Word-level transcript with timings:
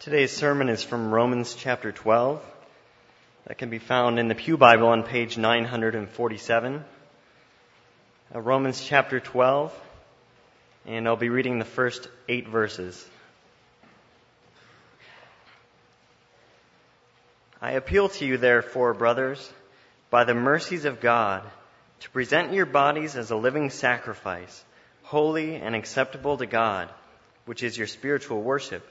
Today's 0.00 0.34
sermon 0.34 0.70
is 0.70 0.82
from 0.82 1.12
Romans 1.12 1.54
chapter 1.54 1.92
12. 1.92 2.42
That 3.46 3.58
can 3.58 3.68
be 3.68 3.78
found 3.78 4.18
in 4.18 4.28
the 4.28 4.34
Pew 4.34 4.56
Bible 4.56 4.88
on 4.88 5.02
page 5.02 5.36
947. 5.36 6.84
Uh, 8.34 8.40
Romans 8.40 8.82
chapter 8.82 9.20
12, 9.20 9.78
and 10.86 11.06
I'll 11.06 11.16
be 11.16 11.28
reading 11.28 11.58
the 11.58 11.66
first 11.66 12.08
eight 12.30 12.48
verses. 12.48 13.06
I 17.60 17.72
appeal 17.72 18.08
to 18.08 18.24
you, 18.24 18.38
therefore, 18.38 18.94
brothers, 18.94 19.52
by 20.08 20.24
the 20.24 20.32
mercies 20.32 20.86
of 20.86 21.02
God, 21.02 21.42
to 22.00 22.08
present 22.08 22.54
your 22.54 22.64
bodies 22.64 23.16
as 23.16 23.30
a 23.30 23.36
living 23.36 23.68
sacrifice, 23.68 24.64
holy 25.02 25.56
and 25.56 25.74
acceptable 25.74 26.38
to 26.38 26.46
God, 26.46 26.88
which 27.44 27.62
is 27.62 27.76
your 27.76 27.86
spiritual 27.86 28.40
worship. 28.40 28.90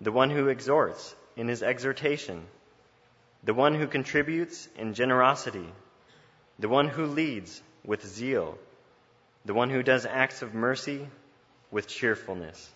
the 0.00 0.12
one 0.12 0.30
who 0.30 0.48
exhorts 0.48 1.14
in 1.36 1.48
his 1.48 1.62
exhortation, 1.62 2.42
the 3.44 3.54
one 3.54 3.74
who 3.74 3.86
contributes 3.86 4.68
in 4.76 4.94
generosity, 4.94 5.72
the 6.58 6.68
one 6.68 6.88
who 6.88 7.06
leads 7.06 7.62
with 7.84 8.06
zeal, 8.06 8.58
the 9.44 9.54
one 9.54 9.70
who 9.70 9.82
does 9.82 10.06
acts 10.06 10.42
of 10.42 10.54
mercy 10.54 11.06
with 11.70 11.88
cheerfulness. 11.88 12.70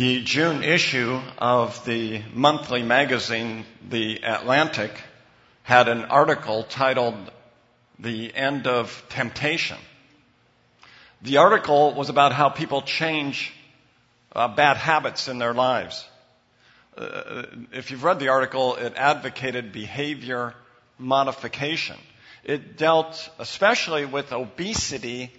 The 0.00 0.22
June 0.22 0.62
issue 0.62 1.20
of 1.36 1.84
the 1.84 2.22
monthly 2.32 2.82
magazine, 2.82 3.66
The 3.86 4.22
Atlantic, 4.24 4.98
had 5.62 5.88
an 5.88 6.06
article 6.06 6.62
titled 6.62 7.30
The 7.98 8.34
End 8.34 8.66
of 8.66 9.04
Temptation. 9.10 9.76
The 11.20 11.36
article 11.36 11.92
was 11.92 12.08
about 12.08 12.32
how 12.32 12.48
people 12.48 12.80
change 12.80 13.52
uh, 14.34 14.48
bad 14.48 14.78
habits 14.78 15.28
in 15.28 15.36
their 15.36 15.52
lives. 15.52 16.02
Uh, 16.96 17.42
if 17.70 17.90
you've 17.90 18.02
read 18.02 18.20
the 18.20 18.28
article, 18.28 18.76
it 18.76 18.94
advocated 18.96 19.70
behavior 19.70 20.54
modification. 20.96 21.98
It 22.42 22.78
dealt 22.78 23.28
especially 23.38 24.06
with 24.06 24.32
obesity 24.32 25.30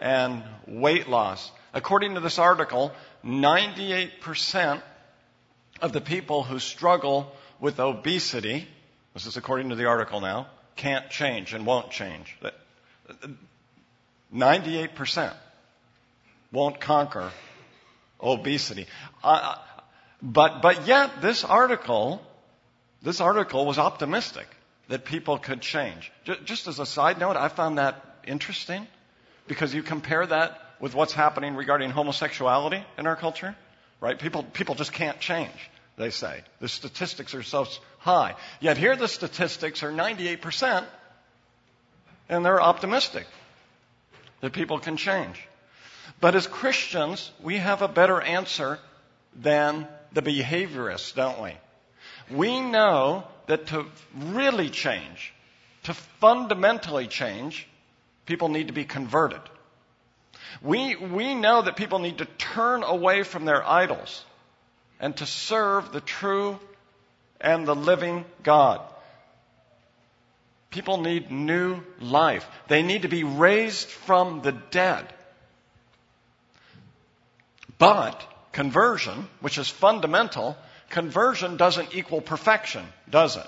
and 0.00 0.44
weight 0.68 1.08
loss. 1.08 1.50
According 1.76 2.14
to 2.14 2.20
this 2.20 2.38
article, 2.38 2.90
98% 3.22 4.80
of 5.82 5.92
the 5.92 6.00
people 6.00 6.42
who 6.42 6.58
struggle 6.58 7.30
with 7.60 7.78
obesity, 7.78 8.66
this 9.12 9.26
is 9.26 9.36
according 9.36 9.68
to 9.68 9.74
the 9.74 9.84
article 9.84 10.22
now, 10.22 10.46
can't 10.76 11.10
change 11.10 11.52
and 11.52 11.66
won't 11.66 11.90
change. 11.90 12.34
98% 14.34 15.34
won't 16.50 16.80
conquer 16.80 17.30
obesity. 18.22 18.86
Uh, 19.22 19.56
but, 20.22 20.62
but 20.62 20.86
yet, 20.86 21.20
this 21.20 21.44
article, 21.44 22.22
this 23.02 23.20
article 23.20 23.66
was 23.66 23.78
optimistic 23.78 24.46
that 24.88 25.04
people 25.04 25.36
could 25.36 25.60
change. 25.60 26.10
Just 26.46 26.68
as 26.68 26.78
a 26.78 26.86
side 26.86 27.18
note, 27.18 27.36
I 27.36 27.48
found 27.48 27.76
that 27.76 28.02
interesting 28.26 28.86
because 29.46 29.74
you 29.74 29.82
compare 29.82 30.24
that 30.24 30.62
with 30.80 30.94
what's 30.94 31.12
happening 31.12 31.56
regarding 31.56 31.90
homosexuality 31.90 32.84
in 32.98 33.06
our 33.06 33.16
culture, 33.16 33.56
right? 34.00 34.18
People, 34.18 34.42
people 34.42 34.74
just 34.74 34.92
can't 34.92 35.18
change, 35.20 35.70
they 35.96 36.10
say. 36.10 36.42
The 36.60 36.68
statistics 36.68 37.34
are 37.34 37.42
so 37.42 37.66
high. 37.98 38.34
Yet 38.60 38.76
here 38.76 38.96
the 38.96 39.08
statistics 39.08 39.82
are 39.82 39.90
98%, 39.90 40.84
and 42.28 42.44
they're 42.44 42.60
optimistic 42.60 43.26
that 44.40 44.52
people 44.52 44.78
can 44.78 44.96
change. 44.96 45.42
But 46.20 46.34
as 46.34 46.46
Christians, 46.46 47.30
we 47.42 47.58
have 47.58 47.82
a 47.82 47.88
better 47.88 48.20
answer 48.20 48.78
than 49.34 49.86
the 50.12 50.22
behaviorists, 50.22 51.14
don't 51.14 51.42
we? 51.42 51.56
We 52.30 52.60
know 52.60 53.24
that 53.46 53.68
to 53.68 53.86
really 54.14 54.70
change, 54.70 55.32
to 55.84 55.94
fundamentally 55.94 57.06
change, 57.06 57.66
people 58.24 58.48
need 58.48 58.68
to 58.68 58.72
be 58.72 58.84
converted. 58.84 59.40
We, 60.62 60.96
we 60.96 61.34
know 61.34 61.62
that 61.62 61.76
people 61.76 61.98
need 61.98 62.18
to 62.18 62.24
turn 62.24 62.82
away 62.82 63.22
from 63.22 63.44
their 63.44 63.66
idols 63.66 64.24
and 65.00 65.16
to 65.16 65.26
serve 65.26 65.92
the 65.92 66.00
true 66.00 66.58
and 67.40 67.66
the 67.66 67.74
living 67.74 68.24
God. 68.42 68.80
People 70.70 71.00
need 71.00 71.30
new 71.30 71.80
life. 72.00 72.46
They 72.68 72.82
need 72.82 73.02
to 73.02 73.08
be 73.08 73.24
raised 73.24 73.88
from 73.88 74.42
the 74.42 74.52
dead. 74.52 75.06
But 77.78 78.22
conversion, 78.52 79.28
which 79.40 79.58
is 79.58 79.68
fundamental, 79.68 80.56
conversion 80.90 81.56
doesn't 81.56 81.94
equal 81.94 82.20
perfection, 82.20 82.84
does 83.08 83.36
it? 83.36 83.46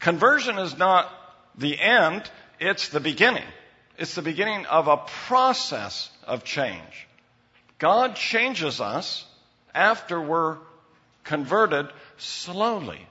Conversion 0.00 0.58
is 0.58 0.76
not 0.78 1.10
the 1.56 1.78
end, 1.78 2.30
it's 2.58 2.88
the 2.88 3.00
beginning. 3.00 3.44
It's 4.00 4.14
the 4.14 4.22
beginning 4.22 4.64
of 4.64 4.88
a 4.88 4.96
process 4.96 6.08
of 6.26 6.42
change. 6.42 7.06
God 7.78 8.16
changes 8.16 8.80
us 8.80 9.26
after 9.74 10.18
we're 10.18 10.56
converted 11.22 11.86
slowly. 12.16 13.06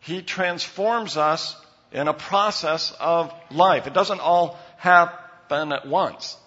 He 0.00 0.22
transforms 0.22 1.18
us 1.18 1.54
in 1.92 2.08
a 2.08 2.14
process 2.14 2.94
of 2.98 3.34
life. 3.50 3.86
It 3.86 3.92
doesn't 3.92 4.20
all 4.20 4.58
happen 4.78 5.72
at 5.72 5.86
once. 5.86 6.38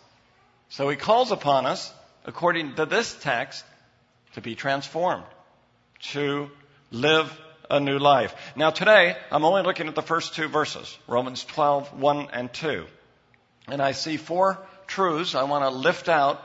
So 0.69 0.89
he 0.89 0.95
calls 0.97 1.31
upon 1.31 1.67
us, 1.67 1.93
according 2.25 2.73
to 2.77 2.87
this 2.87 3.13
text, 3.13 3.63
to 4.33 4.41
be 4.41 4.55
transformed, 4.55 5.25
to 6.13 6.49
live 6.89 7.31
a 7.69 7.79
new 7.79 7.99
life. 7.99 8.33
Now 8.55 8.71
today, 8.71 9.15
I'm 9.31 9.45
only 9.45 9.61
looking 9.61 9.87
at 9.87 9.93
the 9.93 10.01
first 10.01 10.33
two 10.33 10.47
verses, 10.47 10.97
Romans 11.07 11.43
12, 11.43 11.99
1 11.99 12.27
and 12.33 12.51
2. 12.51 12.87
And 13.67 13.81
I 13.81 13.91
see 13.91 14.17
four 14.17 14.57
truths 14.87 15.35
I 15.35 15.43
want 15.43 15.63
to 15.63 15.69
lift 15.69 16.09
out 16.09 16.41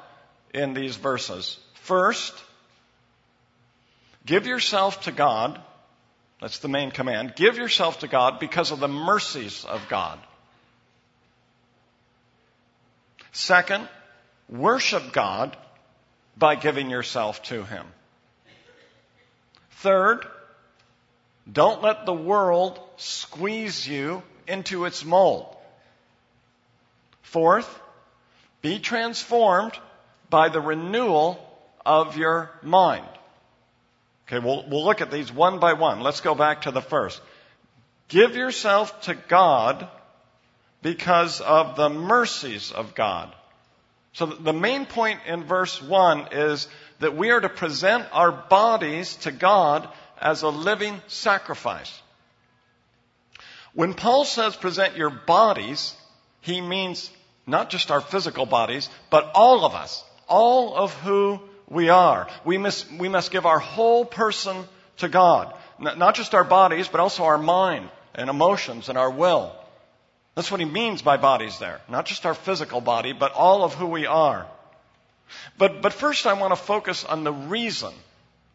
in 0.52 0.74
these 0.74 0.96
verses. 0.96 1.58
First, 1.74 2.34
give 4.24 4.46
yourself 4.46 5.02
to 5.02 5.12
God. 5.12 5.60
That's 6.40 6.58
the 6.58 6.68
main 6.68 6.90
command. 6.90 7.34
Give 7.34 7.56
yourself 7.56 8.00
to 8.00 8.08
God 8.08 8.38
because 8.40 8.70
of 8.70 8.80
the 8.80 8.88
mercies 8.88 9.64
of 9.64 9.88
God. 9.88 10.18
Second, 13.32 13.88
worship 14.48 15.12
God 15.12 15.56
by 16.36 16.54
giving 16.54 16.90
yourself 16.90 17.42
to 17.44 17.64
Him. 17.64 17.86
Third, 19.72 20.26
don't 21.50 21.82
let 21.82 22.06
the 22.06 22.14
world 22.14 22.78
squeeze 22.96 23.86
you 23.86 24.22
into 24.46 24.84
its 24.84 25.04
mold. 25.04 25.55
Fourth, 27.26 27.80
be 28.62 28.78
transformed 28.78 29.72
by 30.30 30.48
the 30.48 30.60
renewal 30.60 31.44
of 31.84 32.16
your 32.16 32.50
mind. 32.62 33.06
Okay, 34.26 34.38
we'll, 34.38 34.64
we'll 34.68 34.84
look 34.84 35.00
at 35.00 35.10
these 35.10 35.32
one 35.32 35.58
by 35.58 35.72
one. 35.72 36.00
Let's 36.00 36.20
go 36.20 36.36
back 36.36 36.62
to 36.62 36.70
the 36.70 36.80
first. 36.80 37.20
Give 38.06 38.36
yourself 38.36 39.02
to 39.02 39.14
God 39.14 39.88
because 40.82 41.40
of 41.40 41.74
the 41.74 41.88
mercies 41.88 42.70
of 42.70 42.94
God. 42.94 43.34
So 44.12 44.26
the 44.26 44.52
main 44.52 44.86
point 44.86 45.18
in 45.26 45.42
verse 45.42 45.82
1 45.82 46.28
is 46.30 46.68
that 47.00 47.16
we 47.16 47.30
are 47.30 47.40
to 47.40 47.48
present 47.48 48.06
our 48.12 48.30
bodies 48.30 49.16
to 49.16 49.32
God 49.32 49.88
as 50.20 50.42
a 50.42 50.48
living 50.48 51.00
sacrifice. 51.08 51.92
When 53.74 53.94
Paul 53.94 54.24
says 54.24 54.54
present 54.54 54.96
your 54.96 55.10
bodies, 55.10 55.92
he 56.40 56.60
means 56.60 57.10
not 57.46 57.70
just 57.70 57.90
our 57.90 58.00
physical 58.00 58.46
bodies, 58.46 58.88
but 59.10 59.30
all 59.34 59.64
of 59.64 59.74
us, 59.74 60.04
all 60.28 60.74
of 60.74 60.92
who 60.94 61.40
we 61.68 61.88
are. 61.88 62.28
We 62.44 62.58
must, 62.58 62.90
we 62.92 63.08
must 63.08 63.30
give 63.30 63.46
our 63.46 63.58
whole 63.58 64.04
person 64.04 64.64
to 64.98 65.08
God. 65.08 65.54
Not 65.78 66.14
just 66.14 66.34
our 66.34 66.44
bodies, 66.44 66.88
but 66.88 67.00
also 67.00 67.24
our 67.24 67.38
mind 67.38 67.88
and 68.14 68.30
emotions 68.30 68.88
and 68.88 68.96
our 68.98 69.10
will. 69.10 69.52
That's 70.34 70.50
what 70.50 70.60
he 70.60 70.66
means 70.66 71.02
by 71.02 71.16
bodies 71.16 71.58
there. 71.58 71.80
Not 71.88 72.06
just 72.06 72.26
our 72.26 72.34
physical 72.34 72.80
body, 72.80 73.12
but 73.12 73.32
all 73.32 73.64
of 73.64 73.74
who 73.74 73.86
we 73.86 74.06
are. 74.06 74.46
But, 75.58 75.82
but 75.82 75.92
first 75.92 76.26
I 76.26 76.34
want 76.34 76.52
to 76.52 76.60
focus 76.60 77.04
on 77.04 77.24
the 77.24 77.32
reason 77.32 77.92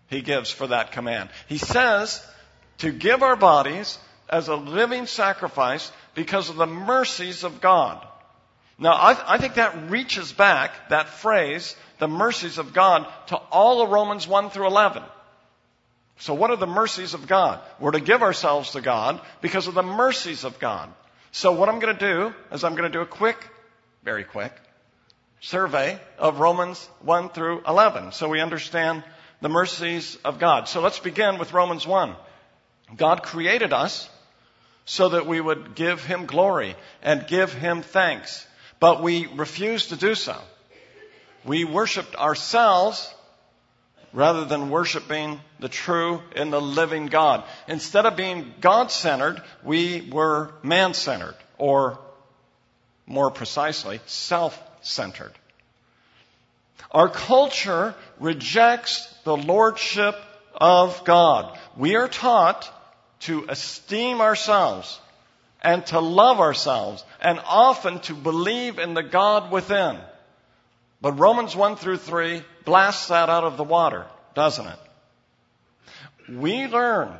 he 0.07 0.21
gives 0.21 0.51
for 0.51 0.67
that 0.67 0.91
command. 0.91 1.29
He 1.47 1.57
says 1.57 2.25
to 2.79 2.91
give 2.91 3.23
our 3.23 3.35
bodies 3.35 3.97
as 4.29 4.47
a 4.47 4.55
living 4.55 5.05
sacrifice 5.05 5.91
because 6.15 6.49
of 6.49 6.55
the 6.55 6.67
mercies 6.67 7.43
of 7.43 7.61
God. 7.61 8.05
Now, 8.81 8.93
I, 8.93 9.35
I, 9.35 9.37
think 9.37 9.53
that 9.53 9.91
reaches 9.91 10.33
back, 10.33 10.89
that 10.89 11.07
phrase, 11.07 11.75
the 11.99 12.07
mercies 12.07 12.57
of 12.57 12.73
God, 12.73 13.05
to 13.27 13.37
all 13.37 13.83
of 13.83 13.91
Romans 13.91 14.27
1 14.27 14.49
through 14.49 14.65
11. 14.65 15.03
So 16.17 16.33
what 16.33 16.49
are 16.49 16.57
the 16.57 16.65
mercies 16.65 17.13
of 17.13 17.27
God? 17.27 17.61
We're 17.79 17.91
to 17.91 17.99
give 17.99 18.23
ourselves 18.23 18.71
to 18.71 18.81
God 18.81 19.21
because 19.39 19.67
of 19.67 19.75
the 19.75 19.83
mercies 19.83 20.43
of 20.45 20.57
God. 20.57 20.91
So 21.31 21.51
what 21.51 21.69
I'm 21.69 21.79
going 21.79 21.95
to 21.95 22.13
do 22.13 22.33
is 22.51 22.63
I'm 22.63 22.75
going 22.75 22.91
to 22.91 22.97
do 22.97 23.03
a 23.03 23.05
quick, 23.05 23.37
very 24.03 24.23
quick, 24.23 24.51
survey 25.41 25.99
of 26.17 26.39
Romans 26.39 26.83
1 27.01 27.29
through 27.29 27.61
11 27.67 28.13
so 28.13 28.29
we 28.29 28.41
understand 28.41 29.03
the 29.41 29.49
mercies 29.49 30.17
of 30.25 30.39
God. 30.39 30.67
So 30.67 30.81
let's 30.81 30.99
begin 30.99 31.37
with 31.37 31.53
Romans 31.53 31.85
1. 31.85 32.15
God 32.97 33.21
created 33.21 33.73
us 33.73 34.09
so 34.85 35.09
that 35.09 35.27
we 35.27 35.39
would 35.39 35.75
give 35.75 36.03
Him 36.03 36.25
glory 36.25 36.75
and 37.03 37.27
give 37.27 37.53
Him 37.53 37.83
thanks. 37.83 38.47
But 38.81 39.03
we 39.03 39.27
refused 39.27 39.89
to 39.89 39.95
do 39.95 40.15
so. 40.15 40.35
We 41.45 41.65
worshiped 41.65 42.15
ourselves 42.15 43.13
rather 44.11 44.43
than 44.43 44.71
worshiping 44.71 45.39
the 45.59 45.69
true 45.69 46.19
and 46.35 46.51
the 46.51 46.59
living 46.59 47.05
God. 47.05 47.43
Instead 47.67 48.07
of 48.07 48.17
being 48.17 48.53
God 48.59 48.91
centered, 48.91 49.41
we 49.63 50.09
were 50.11 50.51
man 50.63 50.95
centered, 50.95 51.35
or 51.59 51.99
more 53.05 53.29
precisely, 53.29 54.01
self 54.07 54.59
centered. 54.81 55.31
Our 56.89 57.07
culture 57.07 57.93
rejects 58.19 59.07
the 59.23 59.37
lordship 59.37 60.15
of 60.55 61.05
God. 61.05 61.55
We 61.77 61.95
are 61.95 62.07
taught 62.07 62.67
to 63.21 63.45
esteem 63.47 64.21
ourselves 64.21 64.99
and 65.61 65.85
to 65.87 65.99
love 65.99 66.39
ourselves 66.39 67.03
and 67.21 67.39
often 67.45 67.99
to 68.01 68.13
believe 68.13 68.79
in 68.79 68.93
the 68.93 69.03
God 69.03 69.51
within. 69.51 69.97
But 71.01 71.19
Romans 71.19 71.55
1 71.55 71.75
through 71.75 71.97
3 71.97 72.43
blasts 72.65 73.07
that 73.07 73.29
out 73.29 73.43
of 73.43 73.57
the 73.57 73.63
water, 73.63 74.05
doesn't 74.35 74.67
it? 74.67 74.79
We 76.29 76.67
learn 76.67 77.11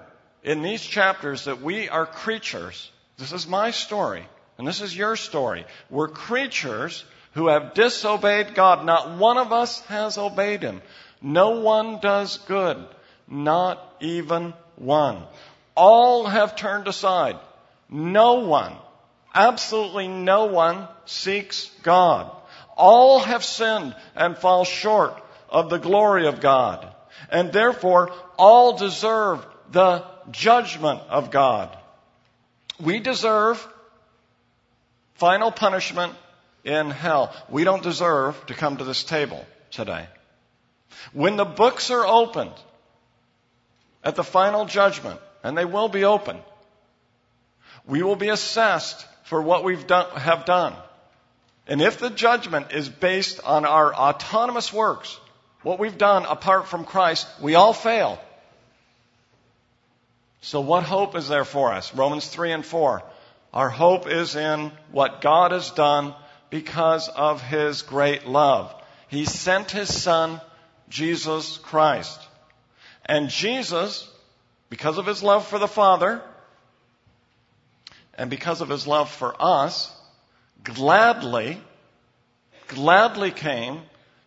in 0.43 0.61
these 0.61 0.81
chapters 0.81 1.45
that 1.45 1.61
we 1.61 1.89
are 1.89 2.05
creatures. 2.05 2.91
This 3.17 3.33
is 3.33 3.47
my 3.47 3.71
story, 3.71 4.25
and 4.57 4.67
this 4.67 4.81
is 4.81 4.95
your 4.95 5.15
story. 5.15 5.65
We're 5.89 6.07
creatures 6.07 7.03
who 7.33 7.47
have 7.47 7.73
disobeyed 7.73 8.55
God. 8.55 8.85
Not 8.85 9.17
one 9.17 9.37
of 9.37 9.51
us 9.51 9.81
has 9.81 10.17
obeyed 10.17 10.61
Him. 10.61 10.81
No 11.21 11.61
one 11.61 11.99
does 11.99 12.37
good. 12.39 12.85
Not 13.27 13.95
even 13.99 14.53
one. 14.75 15.23
All 15.75 16.25
have 16.25 16.55
turned 16.55 16.87
aside. 16.87 17.37
No 17.91 18.35
one, 18.35 18.73
absolutely 19.33 20.07
no 20.07 20.45
one 20.45 20.88
seeks 21.05 21.69
God. 21.83 22.31
All 22.77 23.19
have 23.19 23.43
sinned 23.43 23.93
and 24.15 24.38
fall 24.38 24.63
short 24.63 25.21
of 25.49 25.69
the 25.69 25.77
glory 25.77 26.27
of 26.27 26.39
God. 26.39 26.88
And 27.29 27.51
therefore, 27.51 28.13
all 28.38 28.77
deserve 28.77 29.45
the 29.71 30.05
judgment 30.31 31.01
of 31.09 31.31
God. 31.31 31.77
We 32.79 32.99
deserve 32.99 33.65
final 35.15 35.51
punishment 35.51 36.13
in 36.63 36.89
hell. 36.89 37.35
We 37.49 37.65
don't 37.65 37.83
deserve 37.83 38.45
to 38.47 38.53
come 38.53 38.77
to 38.77 38.85
this 38.85 39.03
table 39.03 39.45
today. 39.69 40.07
When 41.13 41.35
the 41.35 41.45
books 41.45 41.91
are 41.91 42.05
opened 42.05 42.53
at 44.03 44.15
the 44.15 44.23
final 44.23 44.65
judgment, 44.65 45.19
and 45.44 45.57
they 45.57 45.65
will 45.65 45.89
be 45.89 46.05
open, 46.05 46.37
we 47.88 48.04
will 48.04 48.16
be 48.16 48.30
assessed 48.30 49.06
for 49.24 49.42
what 49.42 49.63
we 49.63 49.78
have 49.78 50.45
done. 50.45 50.75
And 51.68 51.81
if 51.81 52.00
the 52.00 52.10
judgment 52.10 52.72
is 52.72 52.89
based 52.89 53.39
on 53.44 53.66
our 53.66 53.94
autonomous 53.94 54.74
works, 54.74 55.18
what 55.63 55.80
we've 55.80 55.98
done 55.98 56.25
apart 56.25 56.68
from 56.68 56.86
Christ, 56.86 57.28
we 57.39 57.56
all 57.56 57.74
fail. 57.74 58.19
So 60.42 60.62
what 60.62 60.83
hope 60.83 61.16
is 61.16 61.28
there 61.28 61.45
for 61.45 61.72
us? 61.72 61.94
Romans 61.94 62.28
3 62.28 62.51
and 62.51 62.66
4. 62.66 63.04
Our 63.54 63.69
hope 63.69 64.07
is 64.07 64.36
in 64.36 64.72
what 64.92 65.22
God 65.22 65.51
has 65.51 65.69
done 65.72 66.16
because 66.50 67.10
of 67.10 67.42
his 67.42 67.83
great 67.83 68.25
love. 68.25 68.74
He 69.07 69.25
sent 69.25 69.72
his 69.72 69.94
son, 69.94 70.42
Jesus 70.89 71.57
Christ. 71.57 72.19
And 73.06 73.30
Jesus, 73.30 74.10
because 74.69 74.98
of 74.98 75.06
his 75.06 75.22
love 75.22 75.48
for 75.48 75.60
the 75.60 75.68
Father, 75.68 76.22
and 78.15 78.29
because 78.29 78.61
of 78.61 78.69
his 78.69 78.87
love 78.87 79.09
for 79.09 79.35
us, 79.39 79.91
gladly, 80.63 81.61
gladly 82.67 83.31
came 83.31 83.81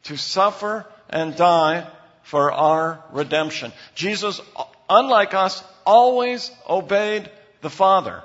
to 0.04 0.16
suffer 0.16 0.86
and 1.10 1.36
die 1.36 1.86
for 2.22 2.52
our 2.52 3.04
redemption. 3.12 3.72
Jesus, 3.94 4.40
unlike 4.88 5.34
us, 5.34 5.62
always 5.86 6.50
obeyed 6.68 7.30
the 7.60 7.70
Father. 7.70 8.22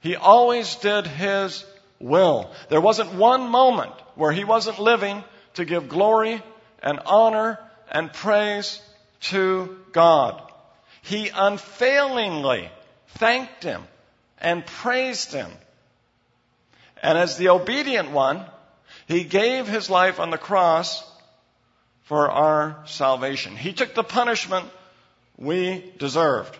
He 0.00 0.16
always 0.16 0.76
did 0.76 1.06
his 1.06 1.64
will. 1.98 2.50
There 2.68 2.80
wasn't 2.80 3.14
one 3.14 3.48
moment 3.48 3.92
where 4.14 4.32
he 4.32 4.44
wasn't 4.44 4.78
living 4.78 5.22
to 5.54 5.64
give 5.64 5.88
glory 5.88 6.42
and 6.82 7.00
honor 7.06 7.58
and 7.90 8.12
praise 8.12 8.80
to 9.20 9.78
God. 9.92 10.42
He 11.02 11.30
unfailingly 11.34 12.70
thanked 13.18 13.62
him 13.64 13.82
and 14.40 14.64
praised 14.64 15.32
him. 15.32 15.50
And 17.02 17.16
as 17.16 17.36
the 17.36 17.48
obedient 17.48 18.10
one, 18.10 18.44
he 19.06 19.24
gave 19.24 19.66
his 19.66 19.90
life 19.90 20.20
on 20.20 20.30
the 20.30 20.38
cross 20.38 21.04
for 22.02 22.30
our 22.30 22.82
salvation. 22.86 23.56
He 23.56 23.72
took 23.72 23.94
the 23.94 24.02
punishment 24.02 24.68
we 25.38 25.92
deserved. 25.98 26.56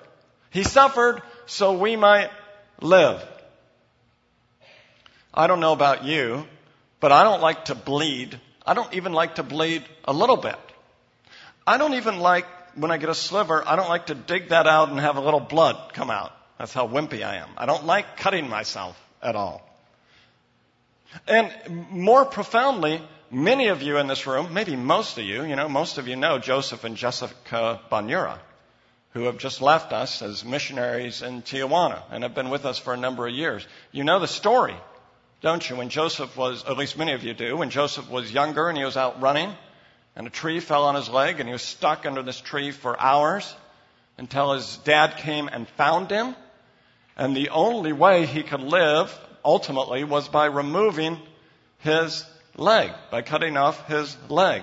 He 0.50 0.62
suffered 0.62 1.22
so 1.46 1.78
we 1.78 1.96
might 1.96 2.30
live. 2.80 3.22
I 5.32 5.46
don't 5.46 5.60
know 5.60 5.72
about 5.72 6.04
you, 6.04 6.46
but 6.98 7.12
I 7.12 7.22
don't 7.22 7.40
like 7.40 7.66
to 7.66 7.74
bleed. 7.74 8.40
I 8.66 8.74
don't 8.74 8.92
even 8.94 9.12
like 9.12 9.36
to 9.36 9.42
bleed 9.42 9.84
a 10.04 10.12
little 10.12 10.36
bit. 10.36 10.58
I 11.66 11.78
don't 11.78 11.94
even 11.94 12.18
like, 12.18 12.46
when 12.74 12.90
I 12.90 12.96
get 12.96 13.08
a 13.08 13.14
sliver, 13.14 13.62
I 13.66 13.76
don't 13.76 13.88
like 13.88 14.06
to 14.06 14.14
dig 14.14 14.48
that 14.48 14.66
out 14.66 14.88
and 14.88 14.98
have 14.98 15.16
a 15.16 15.20
little 15.20 15.40
blood 15.40 15.92
come 15.92 16.10
out. 16.10 16.32
That's 16.60 16.74
how 16.74 16.86
wimpy 16.86 17.24
I 17.24 17.36
am. 17.36 17.48
I 17.56 17.64
don't 17.64 17.86
like 17.86 18.18
cutting 18.18 18.46
myself 18.46 18.94
at 19.22 19.34
all. 19.34 19.66
And 21.26 21.50
more 21.90 22.26
profoundly, 22.26 23.00
many 23.30 23.68
of 23.68 23.80
you 23.80 23.96
in 23.96 24.08
this 24.08 24.26
room, 24.26 24.52
maybe 24.52 24.76
most 24.76 25.16
of 25.16 25.24
you, 25.24 25.42
you 25.44 25.56
know, 25.56 25.70
most 25.70 25.96
of 25.96 26.06
you 26.06 26.16
know 26.16 26.38
Joseph 26.38 26.84
and 26.84 26.98
Jessica 26.98 27.80
Bonura, 27.90 28.38
who 29.14 29.24
have 29.24 29.38
just 29.38 29.62
left 29.62 29.94
us 29.94 30.20
as 30.20 30.44
missionaries 30.44 31.22
in 31.22 31.40
Tijuana 31.40 32.02
and 32.10 32.24
have 32.24 32.34
been 32.34 32.50
with 32.50 32.66
us 32.66 32.78
for 32.78 32.92
a 32.92 32.98
number 32.98 33.26
of 33.26 33.32
years. 33.32 33.66
You 33.90 34.04
know 34.04 34.20
the 34.20 34.28
story 34.28 34.76
don't 35.40 35.70
you? 35.70 35.76
When 35.76 35.88
Joseph 35.88 36.36
was, 36.36 36.64
at 36.64 36.76
least 36.76 36.98
many 36.98 37.12
of 37.12 37.24
you 37.24 37.32
do, 37.32 37.56
when 37.56 37.70
Joseph 37.70 38.10
was 38.10 38.30
younger 38.30 38.68
and 38.68 38.76
he 38.76 38.84
was 38.84 38.98
out 38.98 39.22
running 39.22 39.50
and 40.14 40.26
a 40.26 40.30
tree 40.30 40.60
fell 40.60 40.84
on 40.84 40.94
his 40.94 41.08
leg 41.08 41.40
and 41.40 41.48
he 41.48 41.54
was 41.54 41.62
stuck 41.62 42.04
under 42.04 42.22
this 42.22 42.38
tree 42.38 42.72
for 42.72 43.00
hours 43.00 43.54
until 44.18 44.52
his 44.52 44.76
dad 44.84 45.16
came 45.16 45.48
and 45.48 45.66
found 45.66 46.10
him. 46.10 46.36
And 47.20 47.36
the 47.36 47.50
only 47.50 47.92
way 47.92 48.24
he 48.24 48.42
could 48.42 48.62
live 48.62 49.14
ultimately 49.44 50.04
was 50.04 50.26
by 50.28 50.46
removing 50.46 51.18
his 51.80 52.24
leg, 52.56 52.92
by 53.10 53.20
cutting 53.20 53.58
off 53.58 53.86
his 53.88 54.16
leg. 54.30 54.62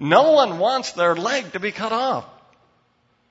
No 0.00 0.32
one 0.32 0.58
wants 0.58 0.94
their 0.94 1.14
leg 1.14 1.52
to 1.52 1.60
be 1.60 1.70
cut 1.70 1.92
off. 1.92 2.24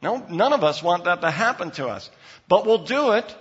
No, 0.01 0.25
none 0.30 0.54
of 0.54 0.63
us 0.63 0.82
want 0.82 1.04
that 1.04 1.20
to 1.20 1.30
happen 1.30 1.72
to 1.72 1.90
us. 1.90 2.10
But 2.48 2.66
we'll 2.66 2.86
do 2.86 3.12
it. 3.12 3.36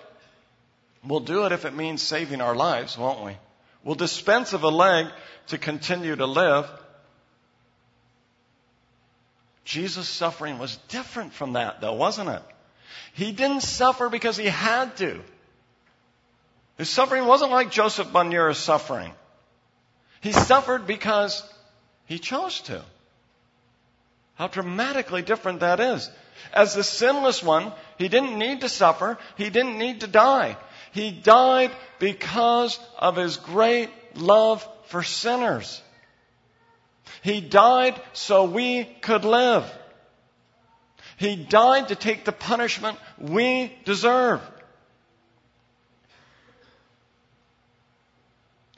We'll 1.05 1.21
do 1.21 1.47
it 1.47 1.53
if 1.53 1.65
it 1.65 1.77
means 1.77 2.03
saving 2.03 2.41
our 2.41 2.57
lives, 2.57 2.99
won't 2.99 3.25
we? 3.25 3.37
We'll 3.85 3.95
dispense 3.95 4.53
of 4.53 4.65
a 4.65 4.69
leg 4.69 5.07
to 5.47 5.59
continue 5.59 6.17
to 6.17 6.27
live. 6.27 6.69
Jesus' 9.65 10.09
suffering 10.09 10.59
was 10.59 10.77
different 10.89 11.33
from 11.35 11.53
that, 11.53 11.81
though, 11.81 11.95
wasn't 11.95 12.31
it? 12.31 12.43
He 13.13 13.33
didn't 13.33 13.63
suffer 13.63 14.09
because 14.09 14.37
he 14.37 14.47
had 14.47 14.97
to. 14.99 15.21
His 16.79 16.89
suffering 16.89 17.27
wasn't 17.27 17.51
like 17.51 17.71
Joseph 17.71 18.09
Bonura's 18.09 18.59
suffering. 18.59 19.13
He 20.21 20.33
suffered 20.33 20.87
because 20.87 21.43
he 22.07 22.19
chose 22.19 22.61
to. 22.63 22.83
How 24.35 24.49
dramatically 24.49 25.23
different 25.23 25.61
that 25.61 25.81
is. 25.81 26.11
As 26.53 26.75
the 26.75 26.83
sinless 26.83 27.43
one, 27.43 27.73
he 27.99 28.09
didn't 28.09 28.39
need 28.39 28.63
to 28.63 28.69
suffer. 28.69 29.19
He 29.37 29.51
didn't 29.51 29.79
need 29.79 30.01
to 30.01 30.07
die. 30.07 30.57
He 30.93 31.11
died 31.11 31.71
because 31.99 32.79
of 32.99 33.17
his 33.17 33.37
great 33.37 33.91
love 34.15 34.67
for 34.87 35.03
sinners. 35.03 35.83
He 37.23 37.41
died 37.41 38.01
so 38.13 38.45
we 38.45 38.85
could 38.85 39.25
live. 39.25 39.71
He 41.21 41.37
died 41.37 41.89
to 41.89 41.97
take 41.97 42.25
the 42.25 42.33
punishment 42.33 42.97
we 43.19 43.77
deserve. 43.85 44.41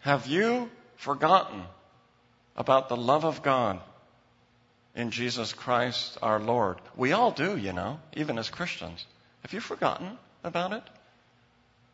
Have 0.01 0.27
you 0.27 0.69
forgotten 0.97 1.63
about 2.57 2.89
the 2.89 2.97
love 2.97 3.25
of 3.25 3.45
God 3.45 3.79
in 4.97 5.13
Jesus 5.13 5.53
Christ 5.53 6.19
our 6.21 6.41
Lord? 6.41 6.79
We 6.97 7.13
all 7.13 7.31
do, 7.31 7.57
you 7.57 7.73
know, 7.73 8.01
even 8.15 8.37
as 8.39 8.51
Christians. 8.51 9.07
Have 9.43 9.53
you 9.53 9.61
forgotten 9.61 10.19
about 10.43 10.73
it? 10.73 10.83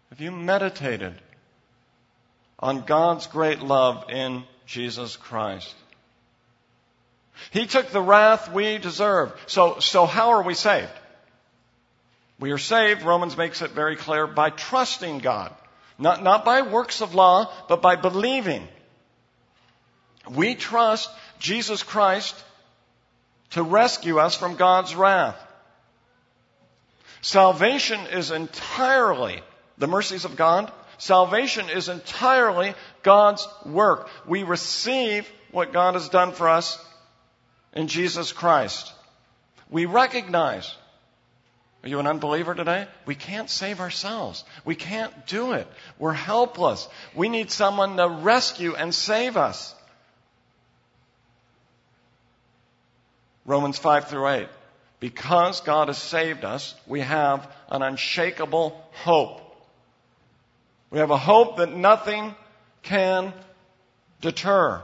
Have 0.09 0.23
you 0.23 0.31
meditated 0.31 1.13
on 2.59 2.87
God's 2.87 3.27
great 3.27 3.61
love 3.61 4.09
in 4.09 4.45
Jesus 4.65 5.15
Christ? 5.15 5.75
He 7.51 7.67
took 7.67 7.91
the 7.91 8.01
wrath 8.01 8.53
we 8.53 8.79
deserve. 8.79 9.33
So, 9.47 9.79
so 9.81 10.07
how 10.07 10.31
are 10.31 10.43
we 10.43 10.55
saved? 10.55 10.91
We 12.39 12.53
are 12.53 12.59
saved, 12.59 13.03
Romans 13.03 13.37
makes 13.37 13.63
it 13.63 13.73
very 13.73 13.97
clear, 13.97 14.27
by 14.27 14.51
trusting 14.51 15.19
God. 15.19 15.53
Not, 15.99 16.23
not 16.23 16.45
by 16.45 16.63
works 16.63 17.01
of 17.01 17.15
law, 17.15 17.53
but 17.69 17.83
by 17.83 17.97
believing. 17.97 18.67
We 20.31 20.55
trust 20.55 21.11
Jesus 21.41 21.83
Christ 21.83 22.35
to 23.51 23.63
rescue 23.63 24.19
us 24.19 24.37
from 24.37 24.57
God's 24.57 24.95
wrath. 24.95 25.37
Salvation 27.21 28.01
is 28.13 28.31
entirely 28.31 29.43
the 29.79 29.89
mercies 29.89 30.25
of 30.25 30.37
God. 30.37 30.71
Salvation 30.99 31.69
is 31.69 31.89
entirely 31.89 32.75
God's 33.03 33.47
work. 33.65 34.09
We 34.27 34.45
receive 34.45 35.29
what 35.51 35.73
God 35.73 35.95
has 35.95 36.09
done 36.09 36.33
for 36.33 36.49
us 36.49 36.79
in 37.73 37.89
Jesus 37.89 38.33
Christ. 38.33 38.93
We 39.71 39.85
recognize 39.87 40.75
are 41.83 41.89
you 41.89 42.01
an 42.01 42.07
unbeliever 42.09 42.55
today? 42.55 42.89
We 43.07 43.15
can't 43.15 43.49
save 43.49 43.81
ourselves. 43.81 44.45
We 44.65 44.75
can't 44.75 45.27
do 45.27 45.53
it. 45.53 45.67
We're 45.99 46.13
helpless. 46.13 46.89
We 47.15 47.29
need 47.29 47.51
someone 47.53 47.97
to 47.99 48.09
rescue 48.09 48.75
and 48.75 48.93
save 48.93 49.37
us. 49.37 49.75
Romans 53.45 53.79
5 53.79 54.09
through 54.09 54.29
8. 54.29 54.49
Because 55.01 55.61
God 55.61 55.87
has 55.87 55.99
saved 55.99 56.45
us, 56.45 56.75
we 56.87 57.01
have 57.01 57.49
an 57.71 57.83
unshakable 57.83 58.85
hope. 58.93 59.41
We 60.91 60.99
have 60.99 61.11
a 61.11 61.17
hope 61.17 61.59
that 61.59 61.73
nothing 61.73 62.35
can 62.83 63.33
deter. 64.21 64.83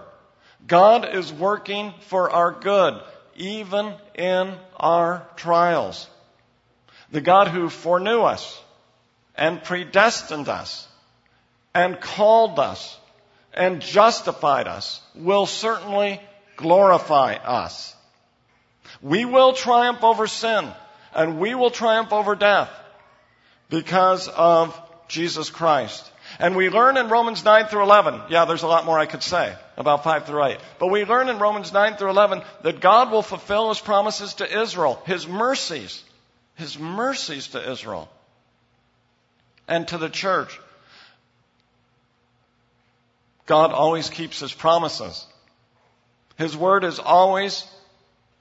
God 0.67 1.15
is 1.15 1.33
working 1.33 1.93
for 2.07 2.31
our 2.31 2.53
good, 2.53 3.01
even 3.37 3.95
in 4.15 4.55
our 4.77 5.27
trials. 5.37 6.09
The 7.11 7.21
God 7.21 7.49
who 7.49 7.69
foreknew 7.69 8.23
us 8.23 8.63
and 9.35 9.63
predestined 9.63 10.49
us 10.49 10.89
and 11.75 12.01
called 12.01 12.59
us 12.59 12.99
and 13.53 13.81
justified 13.81 14.67
us 14.67 15.01
will 15.15 15.47
certainly 15.47 16.21
glorify 16.57 17.35
us. 17.35 17.95
We 19.03 19.25
will 19.25 19.53
triumph 19.53 20.03
over 20.03 20.27
sin 20.27 20.71
and 21.15 21.39
we 21.39 21.55
will 21.55 21.71
triumph 21.71 22.13
over 22.13 22.35
death 22.35 22.71
because 23.69 24.29
of 24.29 24.81
Jesus 25.09 25.51
Christ. 25.51 26.11
And 26.39 26.57
we 26.57 26.69
learn 26.69 26.97
in 26.97 27.09
Romans 27.09 27.45
9 27.45 27.67
through 27.67 27.83
11, 27.83 28.23
yeah, 28.29 28.45
there's 28.45 28.63
a 28.63 28.69
lot 28.69 28.87
more 28.87 28.99
I 28.99 29.07
could 29.07 29.23
say 29.23 29.55
about 29.77 30.05
5 30.05 30.27
through 30.27 30.45
8, 30.45 30.59
but 30.79 30.89
we 30.89 31.05
learn 31.05 31.29
in 31.29 31.39
Romans 31.39 31.73
9 31.73 31.97
through 31.97 32.11
11 32.11 32.43
that 32.63 32.81
God 32.81 33.11
will 33.11 33.23
fulfill 33.23 33.69
His 33.69 33.81
promises 33.81 34.35
to 34.35 34.61
Israel, 34.63 35.01
His 35.07 35.29
mercies, 35.29 36.03
His 36.57 36.79
mercies 36.79 37.49
to 37.49 37.71
Israel 37.71 38.09
and 39.69 39.87
to 39.89 39.99
the 39.99 40.09
church. 40.09 40.59
God 43.47 43.73
always 43.73 44.11
keeps 44.11 44.41
His 44.41 44.53
promises. 44.53 45.27
His 46.37 46.57
word 46.57 46.85
is 46.85 46.99
always 46.99 47.65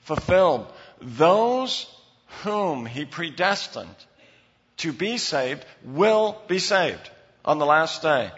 fulfilled. 0.01 0.65
Those 1.01 1.85
whom 2.43 2.85
He 2.85 3.05
predestined 3.05 3.95
to 4.77 4.91
be 4.91 5.17
saved 5.17 5.63
will 5.83 6.41
be 6.47 6.59
saved 6.59 7.09
on 7.45 7.59
the 7.59 7.65
last 7.65 8.01
day. 8.01 8.31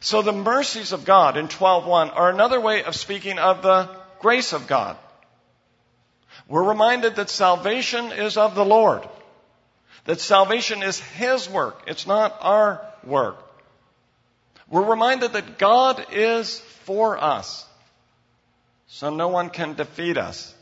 So 0.00 0.22
the 0.22 0.32
mercies 0.32 0.92
of 0.92 1.04
God 1.04 1.36
in 1.36 1.48
12.1 1.48 2.14
are 2.14 2.30
another 2.30 2.60
way 2.60 2.82
of 2.84 2.94
speaking 2.94 3.38
of 3.38 3.62
the 3.62 3.88
grace 4.20 4.52
of 4.52 4.66
God. 4.66 4.96
We're 6.48 6.68
reminded 6.68 7.16
that 7.16 7.30
salvation 7.30 8.12
is 8.12 8.36
of 8.36 8.54
the 8.54 8.64
Lord. 8.64 9.08
That 10.04 10.20
salvation 10.20 10.82
is 10.82 11.00
His 11.00 11.48
work. 11.48 11.84
It's 11.86 12.06
not 12.06 12.36
our 12.40 12.86
work. 13.04 13.42
We're 14.68 14.88
reminded 14.88 15.32
that 15.32 15.58
God 15.58 16.06
is 16.12 16.60
for 16.84 17.18
us. 17.18 17.64
So 18.88 19.10
no 19.10 19.28
one 19.28 19.50
can 19.50 19.74
defeat 19.74 20.16
us. 20.16 20.54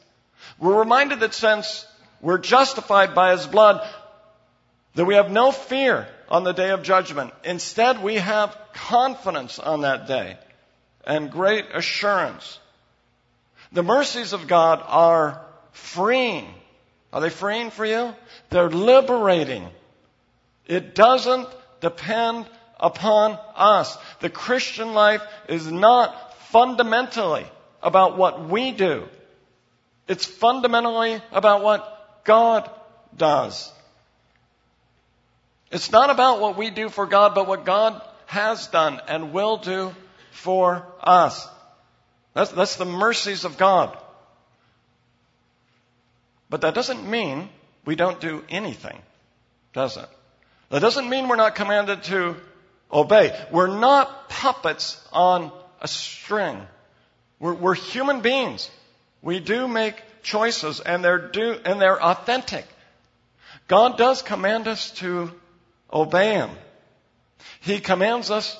We're 0.58 0.78
reminded 0.78 1.20
that 1.20 1.34
since 1.34 1.86
we're 2.20 2.38
justified 2.38 3.14
by 3.14 3.32
His 3.32 3.46
blood, 3.46 3.86
that 4.94 5.04
we 5.04 5.14
have 5.14 5.30
no 5.30 5.52
fear 5.52 6.08
on 6.28 6.44
the 6.44 6.52
day 6.52 6.70
of 6.70 6.82
judgment. 6.82 7.32
Instead, 7.44 8.02
we 8.02 8.16
have 8.16 8.56
confidence 8.72 9.58
on 9.58 9.82
that 9.82 10.06
day 10.06 10.38
and 11.06 11.30
great 11.30 11.66
assurance. 11.72 12.58
The 13.72 13.82
mercies 13.82 14.32
of 14.32 14.46
God 14.46 14.82
are 14.86 15.44
freeing. 15.72 16.46
Are 17.12 17.20
they 17.20 17.30
freeing 17.30 17.70
for 17.70 17.84
you? 17.84 18.14
They're 18.50 18.70
liberating. 18.70 19.68
It 20.66 20.94
doesn't 20.94 21.48
depend 21.80 22.46
upon 22.78 23.38
us. 23.54 23.96
The 24.20 24.30
Christian 24.30 24.94
life 24.94 25.22
is 25.48 25.70
not 25.70 26.34
fundamentally 26.48 27.46
about 27.82 28.16
what 28.16 28.48
we 28.48 28.72
do. 28.72 29.04
It's 30.08 30.24
fundamentally 30.24 31.20
about 31.32 31.62
what 31.62 32.24
God 32.24 32.70
does. 33.16 33.72
It's 35.70 35.90
not 35.90 36.10
about 36.10 36.40
what 36.40 36.56
we 36.56 36.70
do 36.70 36.88
for 36.88 37.06
God, 37.06 37.34
but 37.34 37.48
what 37.48 37.64
God 37.64 38.00
has 38.26 38.66
done 38.68 39.00
and 39.08 39.32
will 39.32 39.56
do 39.56 39.94
for 40.30 40.86
us. 41.00 41.48
That's, 42.34 42.50
that's 42.50 42.76
the 42.76 42.84
mercies 42.84 43.44
of 43.44 43.58
God. 43.58 43.96
But 46.50 46.60
that 46.62 46.74
doesn't 46.74 47.08
mean 47.08 47.48
we 47.84 47.96
don't 47.96 48.20
do 48.20 48.44
anything, 48.48 49.00
does 49.72 49.96
it? 49.96 50.08
That 50.70 50.80
doesn't 50.80 51.08
mean 51.08 51.28
we're 51.28 51.36
not 51.36 51.54
commanded 51.54 52.02
to 52.04 52.36
obey. 52.92 53.36
We're 53.50 53.78
not 53.78 54.28
puppets 54.28 55.00
on 55.12 55.52
a 55.80 55.88
string. 55.88 56.60
We're, 57.38 57.54
we're 57.54 57.74
human 57.74 58.20
beings. 58.20 58.70
We 59.22 59.40
do 59.40 59.68
make 59.68 60.02
choices 60.22 60.80
and 60.80 61.04
they're 61.04 61.28
do, 61.28 61.58
and 61.64 61.80
they're 61.80 62.02
authentic. 62.02 62.66
God 63.68 63.96
does 63.96 64.22
command 64.22 64.68
us 64.68 64.90
to 64.92 65.32
obey 65.94 66.34
Him. 66.34 66.50
He 67.60 67.80
commands 67.80 68.30
us 68.30 68.58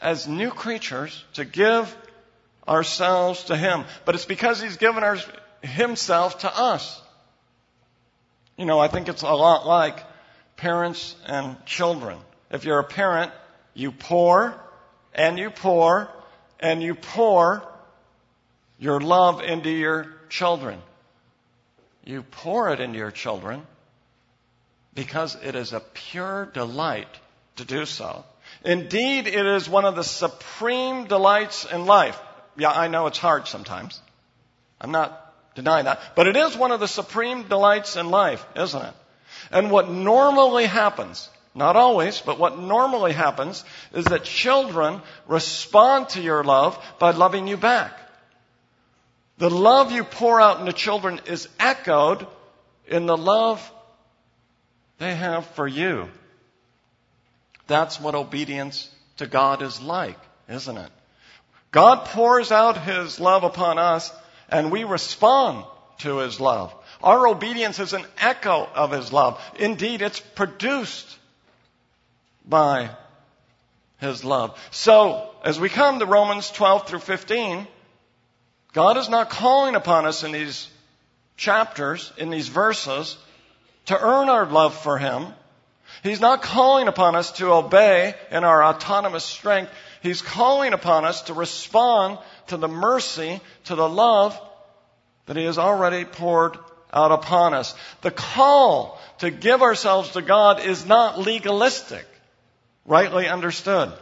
as 0.00 0.28
new 0.28 0.50
creatures 0.50 1.24
to 1.34 1.44
give 1.44 1.94
ourselves 2.66 3.44
to 3.44 3.56
Him. 3.56 3.84
But 4.04 4.14
it's 4.14 4.24
because 4.24 4.62
He's 4.62 4.76
given 4.76 5.02
our, 5.02 5.18
Himself 5.62 6.40
to 6.40 6.56
us. 6.56 7.00
You 8.56 8.66
know, 8.66 8.78
I 8.78 8.88
think 8.88 9.08
it's 9.08 9.22
a 9.22 9.26
lot 9.26 9.66
like 9.66 9.98
parents 10.56 11.16
and 11.26 11.56
children. 11.66 12.18
If 12.50 12.64
you're 12.64 12.78
a 12.78 12.84
parent, 12.84 13.32
you 13.74 13.90
pour 13.90 14.54
and 15.12 15.38
you 15.38 15.50
pour 15.50 16.08
and 16.60 16.82
you 16.82 16.94
pour 16.94 17.62
your 18.78 19.00
love 19.00 19.42
into 19.42 19.70
your 19.70 20.06
children. 20.28 20.80
You 22.04 22.22
pour 22.22 22.72
it 22.72 22.80
into 22.80 22.98
your 22.98 23.10
children 23.10 23.66
because 24.94 25.36
it 25.42 25.54
is 25.54 25.72
a 25.72 25.80
pure 25.80 26.46
delight 26.46 27.08
to 27.56 27.64
do 27.64 27.84
so. 27.84 28.24
Indeed, 28.64 29.26
it 29.26 29.46
is 29.46 29.68
one 29.68 29.84
of 29.84 29.96
the 29.96 30.04
supreme 30.04 31.06
delights 31.06 31.64
in 31.64 31.86
life. 31.86 32.18
Yeah, 32.56 32.70
I 32.70 32.88
know 32.88 33.06
it's 33.06 33.18
hard 33.18 33.48
sometimes. 33.48 34.00
I'm 34.80 34.92
not 34.92 35.20
denying 35.54 35.86
that. 35.86 36.00
But 36.14 36.28
it 36.28 36.36
is 36.36 36.56
one 36.56 36.72
of 36.72 36.80
the 36.80 36.88
supreme 36.88 37.44
delights 37.44 37.96
in 37.96 38.10
life, 38.10 38.44
isn't 38.56 38.82
it? 38.82 38.94
And 39.50 39.70
what 39.70 39.90
normally 39.90 40.66
happens, 40.66 41.28
not 41.54 41.76
always, 41.76 42.20
but 42.20 42.38
what 42.38 42.58
normally 42.58 43.12
happens 43.12 43.64
is 43.92 44.04
that 44.06 44.24
children 44.24 45.02
respond 45.26 46.10
to 46.10 46.20
your 46.20 46.44
love 46.44 46.78
by 46.98 47.10
loving 47.10 47.46
you 47.48 47.56
back. 47.56 47.98
The 49.38 49.50
love 49.50 49.90
you 49.90 50.04
pour 50.04 50.40
out 50.40 50.60
into 50.60 50.72
children 50.72 51.20
is 51.26 51.48
echoed 51.58 52.26
in 52.86 53.06
the 53.06 53.16
love 53.16 53.70
they 54.98 55.14
have 55.14 55.46
for 55.48 55.66
you. 55.66 56.08
That's 57.66 58.00
what 58.00 58.14
obedience 58.14 58.90
to 59.16 59.26
God 59.26 59.62
is 59.62 59.80
like, 59.80 60.18
isn't 60.48 60.76
it? 60.76 60.90
God 61.70 62.06
pours 62.06 62.52
out 62.52 62.82
His 62.84 63.18
love 63.18 63.44
upon 63.44 63.78
us 63.78 64.12
and 64.48 64.70
we 64.70 64.84
respond 64.84 65.64
to 65.98 66.18
His 66.18 66.40
love. 66.40 66.74
Our 67.02 67.26
obedience 67.26 67.78
is 67.80 67.92
an 67.92 68.04
echo 68.18 68.68
of 68.74 68.92
His 68.92 69.12
love. 69.12 69.40
Indeed, 69.58 70.02
it's 70.02 70.20
produced 70.20 71.18
by 72.44 72.90
His 73.98 74.24
love. 74.24 74.58
So, 74.70 75.30
as 75.44 75.58
we 75.58 75.68
come 75.68 75.98
to 75.98 76.06
Romans 76.06 76.50
12 76.50 76.88
through 76.88 77.00
15, 77.00 77.66
God 78.72 78.96
is 78.96 79.08
not 79.08 79.30
calling 79.30 79.74
upon 79.74 80.06
us 80.06 80.24
in 80.24 80.32
these 80.32 80.68
chapters, 81.36 82.12
in 82.16 82.30
these 82.30 82.48
verses, 82.48 83.16
to 83.86 84.00
earn 84.00 84.28
our 84.28 84.46
love 84.46 84.74
for 84.74 84.98
Him. 84.98 85.26
He's 86.02 86.20
not 86.20 86.42
calling 86.42 86.88
upon 86.88 87.14
us 87.14 87.32
to 87.32 87.52
obey 87.52 88.14
in 88.30 88.44
our 88.44 88.64
autonomous 88.64 89.24
strength. 89.24 89.72
He's 90.02 90.22
calling 90.22 90.72
upon 90.72 91.04
us 91.04 91.22
to 91.22 91.34
respond 91.34 92.18
to 92.48 92.56
the 92.56 92.68
mercy, 92.68 93.40
to 93.64 93.74
the 93.74 93.88
love 93.88 94.38
that 95.26 95.36
He 95.36 95.44
has 95.44 95.58
already 95.58 96.04
poured 96.04 96.58
out 96.92 97.10
upon 97.10 97.54
us. 97.54 97.74
The 98.02 98.10
call 98.10 99.00
to 99.18 99.30
give 99.30 99.62
ourselves 99.62 100.10
to 100.10 100.22
God 100.22 100.60
is 100.60 100.86
not 100.86 101.18
legalistic, 101.18 102.06
rightly 102.84 103.26
understood. 103.26 103.92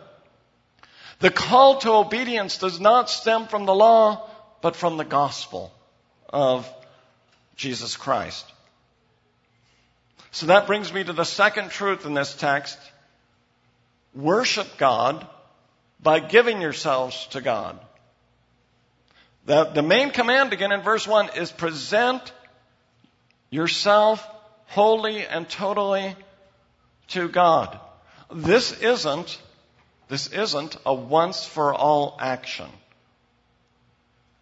The 1.20 1.30
call 1.30 1.78
to 1.78 1.92
obedience 1.92 2.58
does 2.58 2.80
not 2.80 3.08
stem 3.08 3.46
from 3.46 3.64
the 3.64 3.74
law, 3.74 4.28
but 4.60 4.74
from 4.74 4.96
the 4.96 5.04
gospel 5.04 5.72
of 6.28 6.68
Jesus 7.54 7.96
Christ. 7.96 8.51
So 10.30 10.46
that 10.46 10.66
brings 10.66 10.92
me 10.92 11.04
to 11.04 11.12
the 11.12 11.24
second 11.24 11.70
truth 11.70 12.06
in 12.06 12.14
this 12.14 12.34
text. 12.34 12.78
Worship 14.14 14.78
God 14.78 15.26
by 16.00 16.20
giving 16.20 16.60
yourselves 16.60 17.26
to 17.28 17.40
God. 17.40 17.78
The, 19.46 19.64
the 19.64 19.82
main 19.82 20.10
command 20.10 20.52
again 20.52 20.72
in 20.72 20.82
verse 20.82 21.06
1 21.06 21.30
is 21.36 21.50
present 21.50 22.32
yourself 23.50 24.26
wholly 24.66 25.26
and 25.26 25.48
totally 25.48 26.16
to 27.08 27.28
God. 27.28 27.78
This 28.32 28.72
isn't, 28.80 29.40
this 30.08 30.28
isn't 30.28 30.76
a 30.86 30.94
once 30.94 31.44
for 31.44 31.74
all 31.74 32.16
action. 32.20 32.68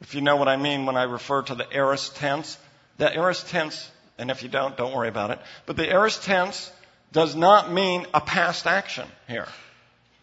If 0.00 0.14
you 0.14 0.20
know 0.20 0.36
what 0.36 0.48
I 0.48 0.56
mean 0.56 0.86
when 0.86 0.96
I 0.96 1.04
refer 1.04 1.42
to 1.42 1.54
the 1.54 1.66
aorist 1.72 2.16
tense, 2.16 2.56
the 2.98 3.14
aorist 3.14 3.48
tense, 3.48 3.90
and 4.20 4.30
if 4.30 4.42
you 4.42 4.48
don't, 4.48 4.76
don't 4.76 4.94
worry 4.94 5.08
about 5.08 5.30
it, 5.30 5.38
but 5.66 5.76
the 5.76 5.90
aorist 5.90 6.22
tense 6.22 6.70
does 7.10 7.34
not 7.34 7.72
mean 7.72 8.06
a 8.14 8.20
past 8.20 8.66
action 8.66 9.08
here. 9.26 9.48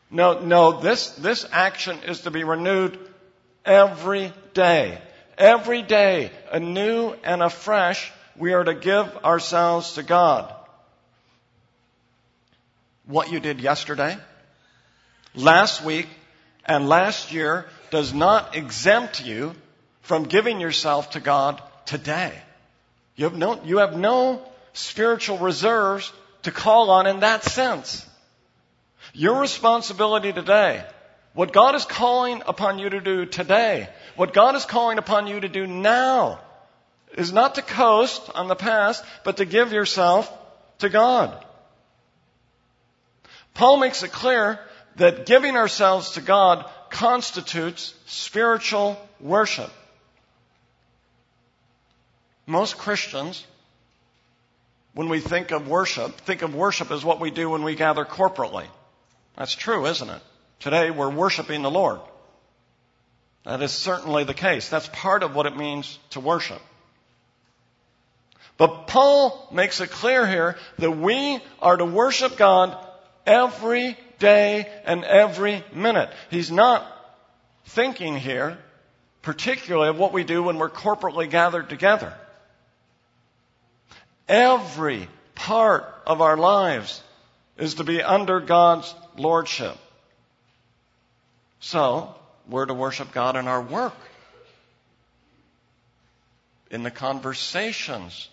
No, 0.10 0.40
no, 0.40 0.80
this, 0.80 1.10
this 1.12 1.46
action 1.52 1.98
is 2.08 2.22
to 2.22 2.32
be 2.32 2.44
renewed 2.44 2.98
every 3.66 4.32
day. 4.54 5.02
Every 5.38 5.82
day, 5.82 6.32
anew 6.52 7.14
and 7.24 7.44
afresh, 7.44 8.12
we 8.38 8.54
are 8.54 8.64
to 8.64 8.74
give 8.74 9.18
ourselves 9.26 9.94
to 9.94 10.04
God. 10.04 10.54
What 13.06 13.32
you 13.32 13.40
did 13.40 13.60
yesterday, 13.60 14.18
last 15.36 15.84
week, 15.84 16.08
and 16.66 16.88
last 16.88 17.32
year 17.32 17.66
does 17.90 18.14
not 18.14 18.56
exempt 18.56 19.26
you 19.26 19.54
from 20.02 20.24
giving 20.24 20.60
yourself 20.60 21.12
to 21.12 21.20
God 21.20 21.62
today. 21.86 22.34
You 23.18 23.26
have 23.26 23.36
no, 23.36 23.62
you 23.66 23.80
have 23.80 23.98
no 23.98 24.42
spiritual 24.74 25.40
reserves 25.40 26.14
to 26.44 26.52
call 26.52 26.92
on 26.92 27.08
in 27.08 27.20
that 27.22 27.44
sense. 27.44 28.06
Your 29.14 29.42
responsibility 29.42 30.32
today, 30.32 30.86
what 31.34 31.52
God 31.52 31.76
is 31.76 31.84
calling 31.84 32.44
upon 32.46 32.78
you 32.78 32.90
to 32.90 33.02
do 33.02 33.26
today, 33.26 33.90
what 34.16 34.34
God 34.34 34.56
is 34.56 34.66
calling 34.66 35.00
upon 35.00 35.28
you 35.28 35.40
to 35.40 35.50
do 35.50 35.66
now, 35.66 36.40
is 37.18 37.34
not 37.34 37.56
to 37.56 37.64
coast 37.64 38.22
on 38.36 38.48
the 38.48 38.56
past, 38.56 39.04
but 39.24 39.38
to 39.38 39.46
give 39.46 39.74
yourself 39.74 40.32
to 40.80 40.90
God. 40.90 41.44
Paul 43.56 43.78
makes 43.78 44.04
it 44.04 44.12
clear 44.12 44.60
that 44.98 45.26
giving 45.26 45.56
ourselves 45.56 46.12
to 46.12 46.22
God 46.22 46.70
constitutes 46.92 47.96
spiritual 48.06 48.98
worship. 49.20 49.72
Most 52.48 52.78
Christians, 52.78 53.46
when 54.94 55.10
we 55.10 55.20
think 55.20 55.52
of 55.52 55.68
worship, 55.68 56.20
think 56.22 56.42
of 56.42 56.56
worship 56.56 56.90
as 56.92 57.04
what 57.04 57.20
we 57.20 57.30
do 57.30 57.50
when 57.50 57.64
we 57.64 57.76
gather 57.76 58.06
corporately. 58.06 58.66
That's 59.36 59.54
true, 59.54 59.86
isn't 59.86 60.10
it? 60.10 60.22
Today 60.60 60.90
we're 60.90 61.12
worshiping 61.12 61.62
the 61.62 61.70
Lord. 61.70 62.00
That 63.44 63.62
is 63.62 63.72
certainly 63.72 64.24
the 64.24 64.34
case. 64.34 64.70
That's 64.70 64.90
part 64.92 65.24
of 65.24 65.36
what 65.36 65.46
it 65.46 65.56
means 65.58 66.00
to 66.12 66.22
worship. 66.22 66.62
But 68.58 68.88
Paul 68.88 69.48
makes 69.52 69.82
it 69.82 69.92
clear 69.92 70.26
here 70.26 70.58
that 70.80 70.92
we 70.92 71.40
are 71.62 71.78
to 71.78 71.86
worship 71.86 72.38
God 72.38 72.76
every 73.26 73.98
day 74.20 74.68
and 74.86 75.04
every 75.04 75.64
minute. 75.74 76.10
He's 76.32 76.50
not 76.50 76.86
thinking 77.66 78.18
here 78.18 78.58
particularly 79.22 79.90
of 79.90 80.00
what 80.00 80.14
we 80.14 80.24
do 80.24 80.42
when 80.42 80.58
we're 80.58 80.70
corporately 80.70 81.30
gathered 81.30 81.70
together. 81.70 82.14
Every 84.28 85.08
part 85.36 85.86
of 86.06 86.22
our 86.22 86.38
lives 86.38 87.02
is 87.58 87.76
to 87.76 87.84
be 87.84 88.02
under 88.02 88.40
God's 88.40 88.94
lordship. 89.18 89.78
So, 91.60 92.14
we're 92.48 92.66
to 92.66 92.74
worship 92.74 93.12
God 93.12 93.36
in 93.36 93.48
our 93.48 93.62
work, 93.62 93.98
in 96.70 96.84
the 96.84 96.92
conversations 96.92 98.30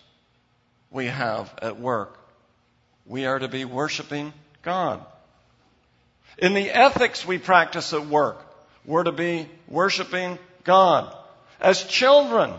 we 0.91 1.07
have 1.07 1.53
at 1.61 1.79
work. 1.79 2.17
We 3.05 3.25
are 3.25 3.39
to 3.39 3.47
be 3.47 3.65
worshiping 3.65 4.33
God. 4.61 5.05
In 6.37 6.53
the 6.53 6.69
ethics 6.69 7.25
we 7.25 7.37
practice 7.37 7.93
at 7.93 8.05
work, 8.07 8.37
we're 8.85 9.03
to 9.03 9.11
be 9.11 9.49
worshiping 9.67 10.37
God. 10.63 11.15
As 11.59 11.83
children, 11.83 12.53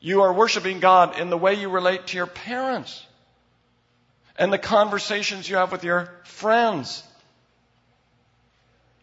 you 0.00 0.22
are 0.22 0.32
worshiping 0.32 0.80
God 0.80 1.18
in 1.18 1.30
the 1.30 1.38
way 1.38 1.54
you 1.54 1.68
relate 1.68 2.08
to 2.08 2.16
your 2.16 2.26
parents 2.26 3.04
and 4.36 4.52
the 4.52 4.58
conversations 4.58 5.48
you 5.48 5.56
have 5.56 5.72
with 5.72 5.82
your 5.82 6.08
friends 6.24 7.02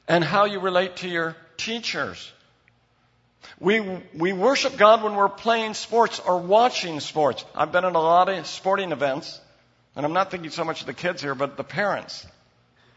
and 0.08 0.24
how 0.24 0.46
you 0.46 0.60
relate 0.60 0.98
to 0.98 1.10
your 1.10 1.36
teachers. 1.58 2.32
We, 3.60 3.82
we 4.14 4.34
worship 4.34 4.78
God 4.78 5.04
when 5.04 5.16
we're 5.16 5.30
playing 5.30 5.74
sports 5.74 6.20
or 6.20 6.40
watching 6.40 7.00
sports. 7.00 7.44
I've 7.54 7.72
been 7.72 7.86
in 7.86 7.96
a 7.96 8.02
lot 8.02 8.30
of 8.30 8.48
sporting 8.48 8.92
events, 8.92 9.40
and 9.96 10.06
I'm 10.06 10.14
not 10.14 10.32
thinking 10.32 10.52
so 10.52 10.64
much 10.64 10.82
of 10.82 10.88
the 10.88 10.94
kids 10.94 11.22
here, 11.22 11.36
but 11.36 11.58
the 11.58 11.64
parents. 11.64 12.26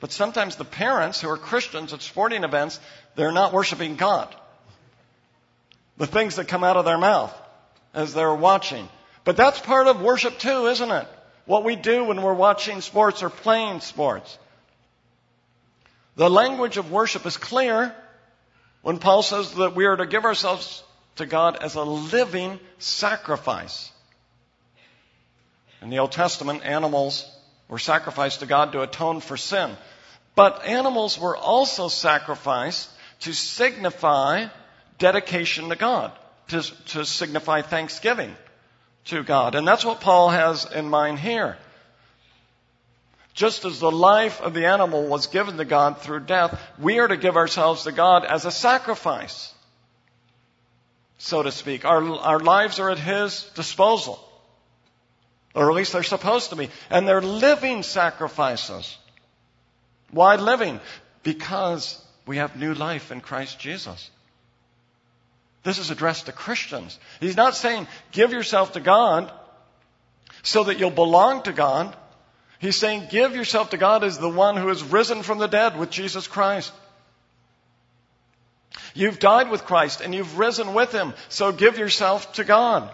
But 0.00 0.12
sometimes 0.12 0.56
the 0.56 0.64
parents 0.64 1.20
who 1.20 1.28
are 1.28 1.36
Christians 1.36 1.92
at 1.92 2.02
sporting 2.02 2.44
events, 2.44 2.78
they're 3.16 3.32
not 3.32 3.52
worshiping 3.52 3.96
God. 3.96 4.32
The 5.96 6.06
things 6.06 6.36
that 6.36 6.46
come 6.46 6.62
out 6.62 6.76
of 6.76 6.84
their 6.84 6.98
mouth 6.98 7.34
as 7.94 8.14
they're 8.14 8.34
watching. 8.34 8.88
But 9.24 9.36
that's 9.36 9.60
part 9.60 9.86
of 9.86 10.00
worship 10.00 10.38
too, 10.38 10.66
isn't 10.66 10.90
it? 10.90 11.06
What 11.44 11.64
we 11.64 11.76
do 11.76 12.04
when 12.04 12.22
we're 12.22 12.34
watching 12.34 12.80
sports 12.80 13.22
or 13.22 13.30
playing 13.30 13.80
sports. 13.80 14.38
The 16.16 16.28
language 16.28 16.76
of 16.76 16.90
worship 16.90 17.26
is 17.26 17.36
clear 17.36 17.94
when 18.82 18.98
Paul 18.98 19.22
says 19.22 19.54
that 19.54 19.74
we 19.74 19.86
are 19.86 19.96
to 19.96 20.06
give 20.06 20.24
ourselves 20.24 20.82
to 21.16 21.26
God 21.26 21.56
as 21.56 21.74
a 21.74 21.82
living 21.82 22.58
sacrifice. 22.78 23.90
In 25.80 25.90
the 25.90 25.98
Old 25.98 26.12
Testament, 26.12 26.64
animals 26.64 27.24
were 27.68 27.78
sacrificed 27.78 28.40
to 28.40 28.46
God 28.46 28.72
to 28.72 28.82
atone 28.82 29.20
for 29.20 29.36
sin. 29.36 29.76
But 30.34 30.64
animals 30.64 31.18
were 31.18 31.36
also 31.36 31.88
sacrificed 31.88 32.90
to 33.20 33.32
signify 33.32 34.46
dedication 34.98 35.68
to 35.68 35.76
God. 35.76 36.12
To, 36.48 36.62
to 36.86 37.04
signify 37.04 37.62
thanksgiving 37.62 38.34
to 39.06 39.22
God. 39.22 39.54
And 39.54 39.66
that's 39.66 39.84
what 39.84 40.00
Paul 40.00 40.30
has 40.30 40.70
in 40.70 40.88
mind 40.88 41.18
here. 41.18 41.56
Just 43.34 43.64
as 43.64 43.78
the 43.78 43.90
life 43.90 44.40
of 44.40 44.52
the 44.52 44.66
animal 44.66 45.06
was 45.06 45.28
given 45.28 45.58
to 45.58 45.64
God 45.64 45.98
through 45.98 46.20
death, 46.20 46.60
we 46.78 46.98
are 46.98 47.06
to 47.06 47.16
give 47.16 47.36
ourselves 47.36 47.84
to 47.84 47.92
God 47.92 48.24
as 48.24 48.44
a 48.44 48.50
sacrifice, 48.50 49.54
so 51.18 51.42
to 51.42 51.52
speak. 51.52 51.84
Our, 51.84 52.02
our 52.02 52.40
lives 52.40 52.80
are 52.80 52.90
at 52.90 52.98
His 52.98 53.44
disposal. 53.54 54.18
Or 55.54 55.70
at 55.70 55.76
least 55.76 55.92
they're 55.92 56.02
supposed 56.02 56.50
to 56.50 56.56
be. 56.56 56.68
And 56.90 57.06
they're 57.06 57.22
living 57.22 57.82
sacrifices. 57.82 58.96
Why 60.10 60.36
living? 60.36 60.80
Because 61.22 62.04
we 62.26 62.36
have 62.36 62.56
new 62.56 62.74
life 62.74 63.10
in 63.12 63.20
Christ 63.20 63.58
Jesus. 63.58 64.10
This 65.62 65.78
is 65.78 65.90
addressed 65.90 66.26
to 66.26 66.32
Christians. 66.32 66.98
He's 67.20 67.36
not 67.36 67.56
saying 67.56 67.86
give 68.12 68.32
yourself 68.32 68.72
to 68.72 68.80
God 68.80 69.32
so 70.42 70.64
that 70.64 70.78
you'll 70.78 70.90
belong 70.90 71.42
to 71.42 71.52
God. 71.52 71.94
He's 72.58 72.76
saying 72.76 73.08
give 73.10 73.34
yourself 73.34 73.70
to 73.70 73.76
God 73.76 74.04
as 74.04 74.18
the 74.18 74.28
one 74.28 74.56
who 74.56 74.68
has 74.68 74.82
risen 74.82 75.22
from 75.22 75.38
the 75.38 75.46
dead 75.46 75.78
with 75.78 75.90
Jesus 75.90 76.26
Christ. 76.26 76.72
You've 78.94 79.18
died 79.18 79.50
with 79.50 79.64
Christ 79.64 80.00
and 80.00 80.14
you've 80.14 80.38
risen 80.38 80.74
with 80.74 80.92
Him, 80.92 81.14
so 81.28 81.52
give 81.52 81.78
yourself 81.78 82.32
to 82.34 82.44
God. 82.44 82.90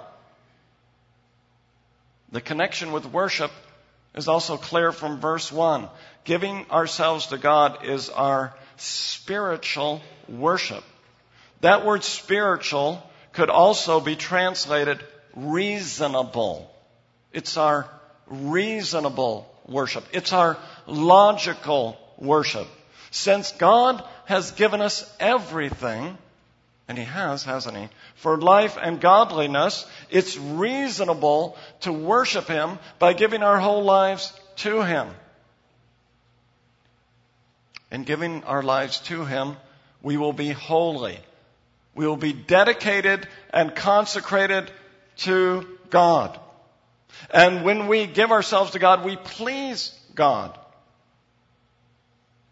The 2.33 2.40
connection 2.40 2.92
with 2.92 3.07
worship 3.07 3.53
is 4.14 4.29
also 4.29 4.57
clear 4.57 4.92
from 4.92 5.20
verse 5.20 5.53
1. 5.53 5.88
Giving 6.24 6.66
ourselves 6.70 7.29
to 7.29 7.38
God 7.38 7.85
is 7.85 8.11
our 8.11 8.55
spiritual 8.77 10.03
worship. 10.29 10.85
That 11.64 11.87
word 11.87 12.05
spiritual 12.05 13.03
could 13.33 13.48
also 13.48 13.98
be 13.98 14.16
translated 14.16 15.03
reasonable. 15.35 16.70
It's 17.33 17.57
our 17.57 17.88
reasonable 18.27 19.50
worship. 19.66 20.05
It's 20.12 20.35
our 20.35 20.59
logical 20.87 21.96
worship. 22.18 22.66
Since 23.11 23.53
God 23.53 24.05
has 24.27 24.50
given 24.50 24.83
us 24.83 25.11
everything, 25.18 26.18
and 26.87 26.98
He 26.98 27.05
has, 27.05 27.44
hasn't 27.44 27.79
He? 27.79 27.88
For 28.16 28.37
life 28.37 28.77
and 28.79 29.00
godliness, 29.00 29.87
it's 30.11 30.37
reasonable 30.37 31.57
to 31.81 31.94
worship 31.94 32.46
Him 32.46 32.79
by 32.98 33.14
giving 33.14 33.42
our 33.42 33.59
whole 33.59 33.85
lives 33.85 34.38
to 34.57 34.83
Him. 34.83 35.09
In 37.90 38.05
giving 38.05 38.44
our 38.44 38.62
lives 38.62 39.00
to 39.09 39.24
Him, 39.24 39.57
we 40.03 40.18
will 40.18 40.35
be 40.35 40.50
holy. 40.50 41.18
We 41.94 42.07
will 42.07 42.16
be 42.16 42.33
dedicated 42.33 43.28
and 43.52 43.74
consecrated 43.74 44.70
to 45.18 45.66
God. 45.90 46.38
And 47.30 47.64
when 47.64 47.87
we 47.87 48.07
give 48.07 48.33
ourselves 48.33 48.72
to 48.72 48.78
God, 48.78 49.04
we 49.04 49.16
please 49.16 49.96
God. 50.14 50.59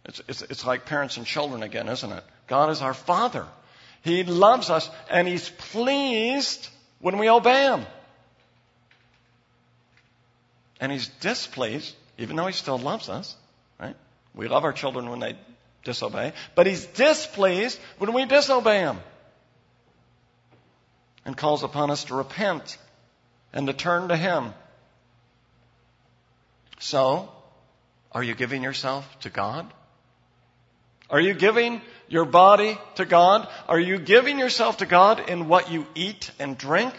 It's, 0.04 0.20
it's, 0.28 0.42
it's 0.42 0.66
like 0.66 0.86
parents 0.86 1.16
and 1.16 1.26
children 1.26 1.62
again, 1.62 1.88
isn't 1.88 2.10
it? 2.10 2.24
God 2.46 2.70
is 2.70 2.82
our 2.82 2.94
Father. 2.94 3.46
He 4.02 4.24
loves 4.24 4.70
us 4.70 4.90
and 5.10 5.26
He's 5.28 5.48
pleased 5.48 6.68
when 7.00 7.18
we 7.18 7.28
obey 7.28 7.64
Him. 7.64 7.86
And 10.80 10.90
He's 10.90 11.08
displeased, 11.20 11.94
even 12.18 12.36
though 12.36 12.46
He 12.46 12.52
still 12.52 12.78
loves 12.78 13.08
us, 13.08 13.36
right? 13.80 13.96
We 14.34 14.48
love 14.48 14.64
our 14.64 14.72
children 14.72 15.08
when 15.08 15.20
they 15.20 15.36
disobey, 15.84 16.32
but 16.54 16.66
He's 16.66 16.84
displeased 16.86 17.78
when 17.98 18.12
we 18.12 18.24
disobey 18.24 18.80
Him. 18.80 18.98
And 21.24 21.36
calls 21.36 21.62
upon 21.62 21.90
us 21.90 22.04
to 22.04 22.14
repent 22.14 22.78
and 23.52 23.66
to 23.66 23.72
turn 23.72 24.08
to 24.08 24.16
Him. 24.16 24.54
So, 26.80 27.30
are 28.10 28.22
you 28.22 28.34
giving 28.34 28.62
yourself 28.62 29.06
to 29.20 29.30
God? 29.30 29.72
Are 31.08 31.20
you 31.20 31.34
giving 31.34 31.80
your 32.08 32.24
body 32.24 32.78
to 32.96 33.04
God? 33.04 33.46
Are 33.68 33.78
you 33.78 33.98
giving 33.98 34.38
yourself 34.38 34.78
to 34.78 34.86
God 34.86 35.28
in 35.28 35.48
what 35.48 35.70
you 35.70 35.86
eat 35.94 36.30
and 36.38 36.56
drink? 36.58 36.94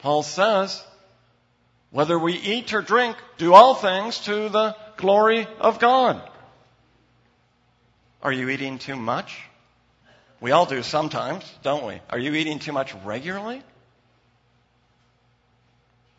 Paul 0.00 0.22
says, 0.22 0.82
whether 1.90 2.18
we 2.18 2.34
eat 2.34 2.74
or 2.74 2.82
drink, 2.82 3.16
do 3.38 3.54
all 3.54 3.74
things 3.74 4.20
to 4.20 4.48
the 4.48 4.76
glory 4.96 5.46
of 5.58 5.78
God. 5.78 6.22
Are 8.22 8.32
you 8.32 8.48
eating 8.50 8.78
too 8.78 8.96
much? 8.96 9.40
We 10.40 10.52
all 10.52 10.66
do 10.66 10.82
sometimes, 10.82 11.44
don't 11.62 11.84
we? 11.84 12.00
Are 12.10 12.18
you 12.18 12.34
eating 12.34 12.58
too 12.58 12.72
much 12.72 12.94
regularly? 13.04 13.62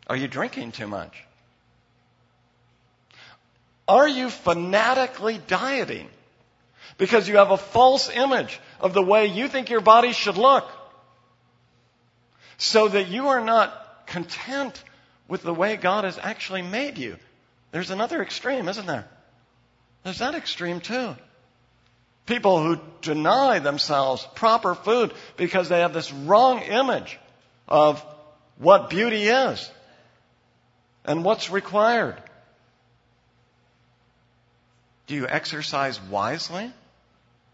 Are 0.06 0.16
you 0.16 0.28
drinking 0.28 0.72
too 0.72 0.86
much? 0.86 1.24
Are 3.88 4.08
you 4.08 4.28
fanatically 4.28 5.40
dieting 5.46 6.08
because 6.98 7.28
you 7.28 7.36
have 7.36 7.50
a 7.50 7.56
false 7.56 8.10
image 8.10 8.60
of 8.80 8.92
the 8.92 9.02
way 9.02 9.26
you 9.26 9.48
think 9.48 9.70
your 9.70 9.80
body 9.80 10.12
should 10.12 10.36
look 10.36 10.68
so 12.58 12.88
that 12.88 13.08
you 13.08 13.28
are 13.28 13.40
not 13.40 14.06
content 14.06 14.82
with 15.28 15.42
the 15.42 15.54
way 15.54 15.76
God 15.76 16.04
has 16.04 16.18
actually 16.18 16.62
made 16.62 16.98
you? 16.98 17.16
There's 17.72 17.90
another 17.90 18.20
extreme, 18.20 18.68
isn't 18.68 18.86
there? 18.86 19.08
There's 20.04 20.18
that 20.18 20.34
extreme 20.34 20.80
too. 20.80 21.16
People 22.30 22.62
who 22.62 22.78
deny 23.02 23.58
themselves 23.58 24.24
proper 24.36 24.76
food 24.76 25.12
because 25.36 25.68
they 25.68 25.80
have 25.80 25.92
this 25.92 26.12
wrong 26.12 26.60
image 26.60 27.18
of 27.66 28.00
what 28.56 28.88
beauty 28.88 29.24
is 29.24 29.68
and 31.04 31.24
what's 31.24 31.50
required. 31.50 32.22
Do 35.08 35.16
you 35.16 35.26
exercise 35.26 36.00
wisely 36.00 36.72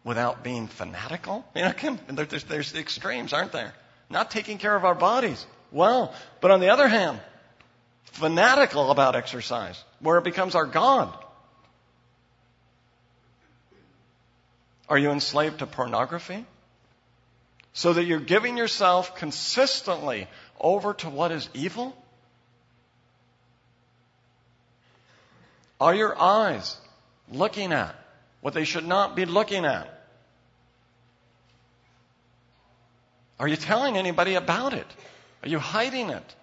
without 0.04 0.44
being 0.44 0.66
fanatical? 0.68 1.46
You 1.54 1.62
know, 1.62 2.24
there's, 2.24 2.44
there's 2.44 2.72
the 2.72 2.80
extremes, 2.80 3.32
aren't 3.32 3.52
there? 3.52 3.72
Not 4.10 4.30
taking 4.30 4.58
care 4.58 4.76
of 4.76 4.84
our 4.84 4.94
bodies 4.94 5.46
well, 5.72 6.12
but 6.42 6.50
on 6.50 6.60
the 6.60 6.68
other 6.68 6.86
hand, 6.86 7.18
fanatical 8.12 8.90
about 8.90 9.16
exercise, 9.16 9.82
where 10.00 10.18
it 10.18 10.24
becomes 10.24 10.54
our 10.54 10.66
God. 10.66 11.16
Are 14.88 14.98
you 14.98 15.10
enslaved 15.10 15.58
to 15.60 15.66
pornography? 15.66 16.44
So 17.72 17.92
that 17.92 18.04
you're 18.04 18.20
giving 18.20 18.56
yourself 18.56 19.16
consistently 19.16 20.28
over 20.60 20.94
to 20.94 21.10
what 21.10 21.32
is 21.32 21.48
evil? 21.52 21.96
Are 25.80 25.94
your 25.94 26.18
eyes 26.18 26.76
looking 27.30 27.72
at 27.72 27.94
what 28.40 28.54
they 28.54 28.64
should 28.64 28.86
not 28.86 29.14
be 29.14 29.26
looking 29.26 29.64
at? 29.64 29.92
Are 33.38 33.48
you 33.48 33.56
telling 33.56 33.98
anybody 33.98 34.34
about 34.34 34.72
it? 34.72 34.86
Are 35.42 35.48
you 35.48 35.58
hiding 35.58 36.10
it? 36.10 36.34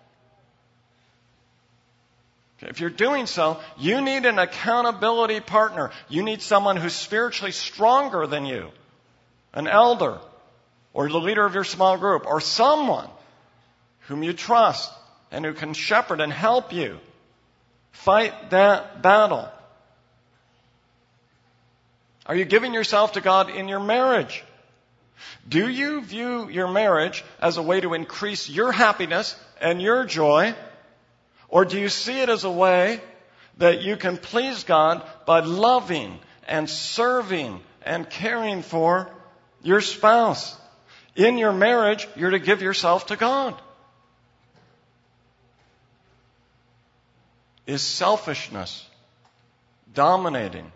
If 2.70 2.80
you're 2.80 2.90
doing 2.90 3.26
so, 3.26 3.60
you 3.78 4.02
need 4.02 4.26
an 4.26 4.40
accountability 4.40 5.40
partner. 5.40 5.92
You 6.10 6.24
need 6.24 6.42
someone 6.42 6.78
who's 6.78 6.94
spiritually 6.94 7.52
stronger 7.52 8.26
than 8.28 8.46
you, 8.46 8.72
an 9.54 9.68
elder, 9.68 10.20
or 10.94 11.10
the 11.10 11.20
leader 11.20 11.46
of 11.46 11.54
your 11.54 11.64
small 11.64 11.98
group, 11.98 12.26
or 12.26 12.42
someone 12.42 13.10
whom 14.08 14.24
you 14.24 14.34
trust 14.34 14.92
and 15.32 15.46
who 15.46 15.54
can 15.54 15.74
shepherd 15.74 16.22
and 16.22 16.32
help 16.32 16.74
you 16.74 17.00
Fight 17.94 18.50
that 18.50 19.02
battle. 19.02 19.48
Are 22.26 22.36
you 22.36 22.44
giving 22.44 22.74
yourself 22.74 23.14
to 23.14 23.22
God 23.22 23.50
in 23.50 23.68
your 23.68 23.80
marriage? 23.80 24.44
Do 25.48 25.70
you 25.70 26.02
view 26.02 26.50
your 26.50 26.68
marriage 26.68 27.24
as 27.40 27.58
a 27.58 27.62
way 27.62 27.80
to 27.80 27.94
increase 27.94 28.50
your 28.50 28.72
happiness 28.72 29.36
and 29.62 29.82
your 29.82 30.06
joy? 30.06 30.56
Or 31.54 31.66
do 31.66 31.80
you 31.80 31.88
see 31.88 32.20
it 32.20 32.30
as 32.30 32.46
a 32.46 32.52
way 32.52 33.00
that 33.60 33.84
you 33.84 33.96
can 33.96 34.18
please 34.18 34.64
God 34.64 35.04
by 35.28 35.42
loving 35.42 36.18
and 36.48 36.68
serving 36.68 37.62
and 37.86 38.10
caring 38.10 38.64
for 38.64 39.12
your 39.62 39.80
spouse? 39.80 40.58
In 41.16 41.38
your 41.38 41.54
marriage, 41.54 42.08
you're 42.16 42.32
to 42.32 42.40
give 42.40 42.64
yourself 42.64 43.06
to 43.08 43.18
God. 43.18 43.54
Is 47.68 47.84
selfishness 47.84 48.90
dominating 49.94 50.72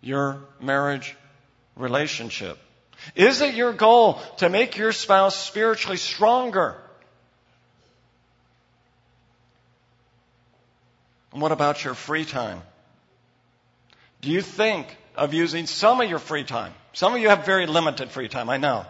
your 0.00 0.40
marriage 0.62 1.14
relationship? 1.76 2.56
Is 3.14 3.42
it 3.42 3.54
your 3.54 3.74
goal 3.74 4.14
to 4.38 4.48
make 4.48 4.78
your 4.78 4.92
spouse 4.92 5.36
spiritually 5.36 5.98
stronger? 5.98 6.80
And 11.36 11.42
what 11.42 11.52
about 11.52 11.84
your 11.84 11.92
free 11.92 12.24
time? 12.24 12.62
Do 14.22 14.30
you 14.30 14.40
think 14.40 14.86
of 15.16 15.34
using 15.34 15.66
some 15.66 16.00
of 16.00 16.08
your 16.08 16.18
free 16.18 16.44
time? 16.44 16.72
Some 16.94 17.14
of 17.14 17.20
you 17.20 17.28
have 17.28 17.44
very 17.44 17.66
limited 17.66 18.10
free 18.10 18.28
time, 18.28 18.48
I 18.48 18.56
know. 18.56 18.86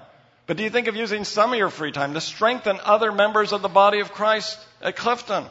But 0.47 0.57
do 0.57 0.63
you 0.63 0.71
think 0.71 0.87
of 0.87 0.95
using 0.95 1.25
some 1.25 1.53
of 1.53 1.59
your 1.59 1.71
free 1.71 1.91
time 1.91 2.15
to 2.15 2.21
strengthen 2.21 2.79
other 2.85 3.11
members 3.11 3.53
of 3.53 3.63
the 3.63 3.69
body 3.69 3.99
of 3.99 4.13
Christ 4.13 4.61
at 4.81 4.95
Clifton? 4.95 5.47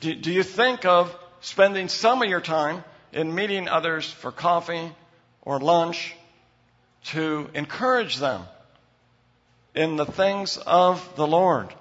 Do, 0.00 0.14
do 0.16 0.30
you 0.30 0.42
think 0.42 0.84
of 0.84 1.16
spending 1.40 1.88
some 1.88 2.22
of 2.22 2.28
your 2.28 2.42
time 2.42 2.84
in 3.10 3.34
meeting 3.34 3.68
others 3.68 4.04
for 4.10 4.30
coffee 4.30 4.92
or 5.40 5.60
lunch 5.60 6.14
to 7.04 7.48
encourage 7.54 8.18
them 8.18 8.42
in 9.74 9.96
the 9.96 10.04
things 10.04 10.58
of 10.58 11.16
the 11.16 11.26
Lord? 11.26 11.72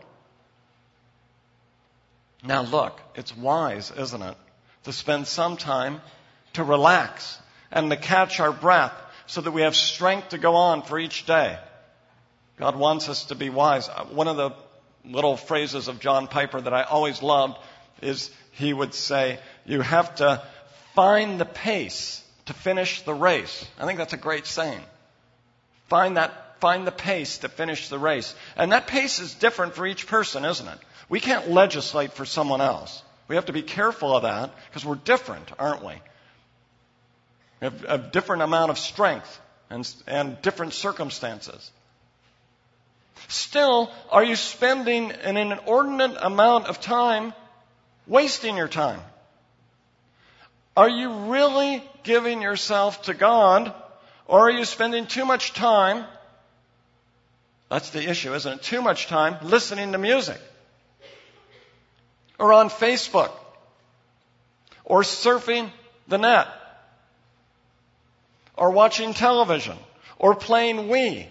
Now 2.43 2.63
look, 2.63 2.99
it's 3.15 3.36
wise, 3.36 3.91
isn't 3.91 4.21
it, 4.21 4.38
to 4.84 4.93
spend 4.93 5.27
some 5.27 5.58
time 5.58 6.01
to 6.54 6.63
relax 6.63 7.38
and 7.71 7.89
to 7.91 7.97
catch 7.97 8.39
our 8.39 8.51
breath 8.51 8.93
so 9.27 9.41
that 9.41 9.51
we 9.51 9.62
have 9.62 9.75
strength 9.75 10.30
to 10.30 10.38
go 10.38 10.56
on 10.56 10.82
for 10.82 10.99
each 10.99 11.25
day. 11.25 11.58
God 12.58 12.75
wants 12.75 13.10
us 13.10 13.25
to 13.25 13.36
be 13.36 13.49
wise. 13.49 13.89
Uh, 13.89 14.06
one 14.06 14.27
of 14.27 14.38
the 14.38 14.51
little 15.06 15.38
phrases 15.38 15.88
of 15.88 15.99
John 15.99 16.27
Piper 16.27 16.60
that 16.62 16.73
I 16.73 16.84
always 16.84 17.21
loved 17.21 17.58
is 18.01 18.30
he 18.51 18.73
would 18.73 18.93
say, 18.93 19.39
you 19.65 19.82
have 19.82 20.15
to 20.15 20.43
find 20.93 21.39
the 21.39 21.45
pace 21.45 22.23
to 22.47 22.54
finish 22.54 23.01
the 23.04 23.13
race. 23.13 23.65
I 23.80 23.86
think 23.86 23.97
that's 23.97 24.13
a 24.13 24.17
great 24.17 24.45
saying. 24.45 24.82
Find 25.88 26.17
that, 26.17 26.50
find 26.62 26.88
the 26.88 26.91
pace 26.91 27.39
to 27.39 27.50
finish 27.50 27.89
the 27.89 28.00
race. 28.00 28.34
And 28.56 28.71
that 28.71 28.88
pace 28.88 29.19
is 29.19 29.34
different 29.34 29.76
for 29.76 29.86
each 29.86 30.08
person, 30.08 30.45
isn't 30.45 30.67
it? 30.67 30.78
We 31.10 31.19
can't 31.19 31.50
legislate 31.50 32.13
for 32.13 32.24
someone 32.24 32.62
else. 32.62 33.04
We 33.28 33.36
have 33.36 33.47
to 33.47 33.54
be 33.54 33.63
careful 33.63 34.15
of 34.15 34.24
that 34.24 34.52
because 34.67 34.86
we're 34.86 34.95
different, 34.95 35.52
aren't 35.60 35.84
we? 35.84 35.93
We 37.60 37.65
have 37.65 37.84
a 37.88 37.97
different 37.97 38.43
amount 38.43 38.71
of 38.71 38.78
strength 38.78 39.39
and, 39.69 39.93
and 40.08 40.41
different 40.41 40.74
circumstances. 40.74 41.71
Still, 43.28 43.91
are 44.10 44.24
you 44.24 44.36
spending 44.36 45.12
an 45.12 45.38
inordinate 45.38 46.17
amount 46.21 46.67
of 46.67 46.82
time 46.82 47.34
wasting 48.08 48.58
your 48.58 48.67
time? 48.67 49.02
Are 50.76 50.89
you 50.89 51.12
really 51.32 51.84
giving 52.04 52.41
yourself 52.41 53.04
to 53.04 53.13
God 53.13 53.74
or 54.26 54.47
are 54.47 54.52
you 54.52 54.65
spending 54.65 55.08
too 55.08 55.26
much 55.26 55.54
time? 55.54 56.06
That's 57.71 57.91
the 57.91 58.10
issue, 58.10 58.34
isn't 58.34 58.51
it? 58.51 58.62
Too 58.63 58.81
much 58.81 59.07
time 59.07 59.38
listening 59.43 59.93
to 59.93 59.97
music 59.97 60.38
or 62.38 62.51
on 62.51 62.69
Facebook 62.69 63.31
or 64.84 65.03
surfing 65.03 65.71
the 66.05 66.17
net 66.17 66.49
or 68.57 68.71
watching 68.71 69.13
television 69.13 69.77
or 70.19 70.36
playing 70.36 70.89
Wii 70.89 71.27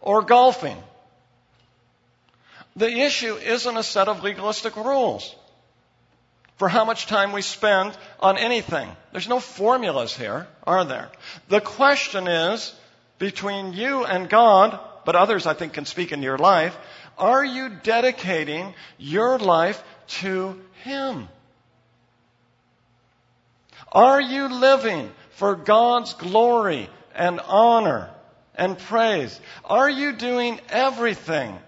or 0.00 0.22
golfing. 0.22 0.78
The 2.74 2.88
issue 2.88 3.34
isn't 3.34 3.76
a 3.76 3.82
set 3.82 4.08
of 4.08 4.22
legalistic 4.22 4.76
rules 4.76 5.34
for 6.56 6.70
how 6.70 6.86
much 6.86 7.04
time 7.04 7.32
we 7.32 7.42
spend 7.42 7.94
on 8.18 8.38
anything. 8.38 8.88
There's 9.10 9.28
no 9.28 9.40
formulas 9.40 10.16
here, 10.16 10.46
are 10.66 10.86
there? 10.86 11.10
The 11.48 11.60
question 11.60 12.28
is, 12.28 12.74
between 13.18 13.74
you 13.74 14.06
and 14.06 14.30
God, 14.30 14.80
but 15.04 15.16
others 15.16 15.46
I 15.46 15.54
think 15.54 15.72
can 15.72 15.84
speak 15.84 16.12
in 16.12 16.22
your 16.22 16.38
life, 16.38 16.76
are 17.18 17.44
you 17.44 17.70
dedicating 17.82 18.74
your 18.98 19.38
life 19.38 19.82
to 20.20 20.60
Him? 20.84 21.28
Are 23.90 24.20
you 24.20 24.48
living 24.48 25.10
for 25.32 25.54
God's 25.54 26.14
glory 26.14 26.88
and 27.14 27.40
honor 27.40 28.10
and 28.54 28.78
praise? 28.78 29.38
Are 29.64 29.90
you 29.90 30.12
doing 30.12 30.60
everything 30.70 31.58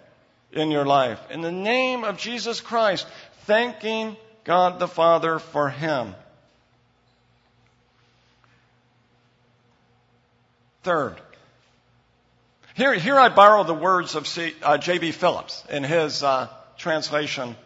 in 0.55 0.71
your 0.71 0.87
life 0.87 1.21
in 1.31 1.43
the 1.43 1.53
name 1.53 2.05
of 2.05 2.17
Jesus 2.17 2.61
Christ, 2.61 3.07
thanking 3.43 4.17
God 4.45 4.79
the 4.79 4.89
Father 4.89 5.39
for 5.39 5.69
Him. 5.69 6.15
Third, 10.83 11.21
here, 12.75 12.95
here 12.95 13.19
I 13.19 13.29
borrow 13.29 13.63
the 13.63 13.75
words 13.75 14.17
of 14.17 14.29
uh, 14.63 14.79
J.B. 14.79 15.13
Phillips 15.13 15.65
in 15.71 15.85
his 15.85 16.23
uh, 16.23 16.49
translation 16.77 17.57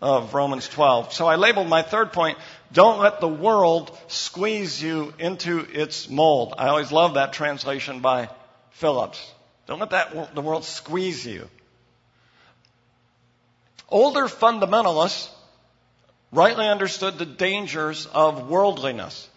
of 0.00 0.32
Romans 0.32 0.66
12. 0.66 1.12
So 1.12 1.26
I 1.26 1.36
labeled 1.36 1.68
my 1.68 1.82
third 1.82 2.12
point, 2.12 2.38
don't 2.72 3.00
let 3.00 3.20
the 3.20 3.28
world 3.28 3.96
squeeze 4.08 4.82
you 4.82 5.12
into 5.18 5.58
its 5.58 6.08
mold. 6.08 6.54
I 6.56 6.68
always 6.68 6.90
love 6.90 7.14
that 7.14 7.34
translation 7.34 8.00
by 8.00 8.30
Phillips. 8.70 9.30
Don't 9.66 9.78
let 9.78 9.90
that, 9.90 10.34
the 10.34 10.40
world 10.40 10.64
squeeze 10.64 11.26
you. 11.26 11.48
Older 13.90 14.26
fundamentalists 14.26 15.28
rightly 16.32 16.66
understood 16.66 17.18
the 17.18 17.26
dangers 17.26 18.06
of 18.06 18.48
worldliness, 18.48 19.28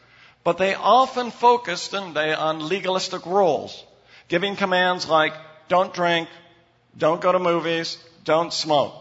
but 0.43 0.57
they 0.57 0.75
often 0.75 1.31
focused, 1.31 1.91
didn't 1.91 2.13
they, 2.13 2.33
on 2.33 2.69
legalistic 2.69 3.25
rules, 3.25 3.83
giving 4.33 4.55
commands 4.55 5.07
like 5.07 5.31
don't 5.67 5.93
drink, 5.93 6.27
don't 6.97 7.21
go 7.21 7.31
to 7.31 7.37
movies, 7.37 7.99
don't 8.23 8.51
smoke. 8.51 8.95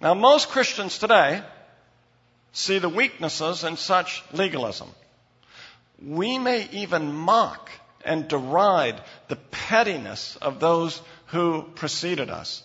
Now, 0.00 0.14
most 0.14 0.48
Christians 0.48 0.96
today 0.96 1.42
see 2.52 2.78
the 2.78 2.88
weaknesses 2.88 3.64
in 3.64 3.76
such 3.76 4.24
legalism. 4.32 4.88
We 6.02 6.38
may 6.38 6.70
even 6.72 7.12
mock 7.12 7.70
and 8.02 8.26
deride 8.28 8.98
the 9.28 9.36
pettiness 9.36 10.36
of 10.36 10.58
those 10.58 10.98
who 11.26 11.62
preceded 11.74 12.30
us. 12.30 12.62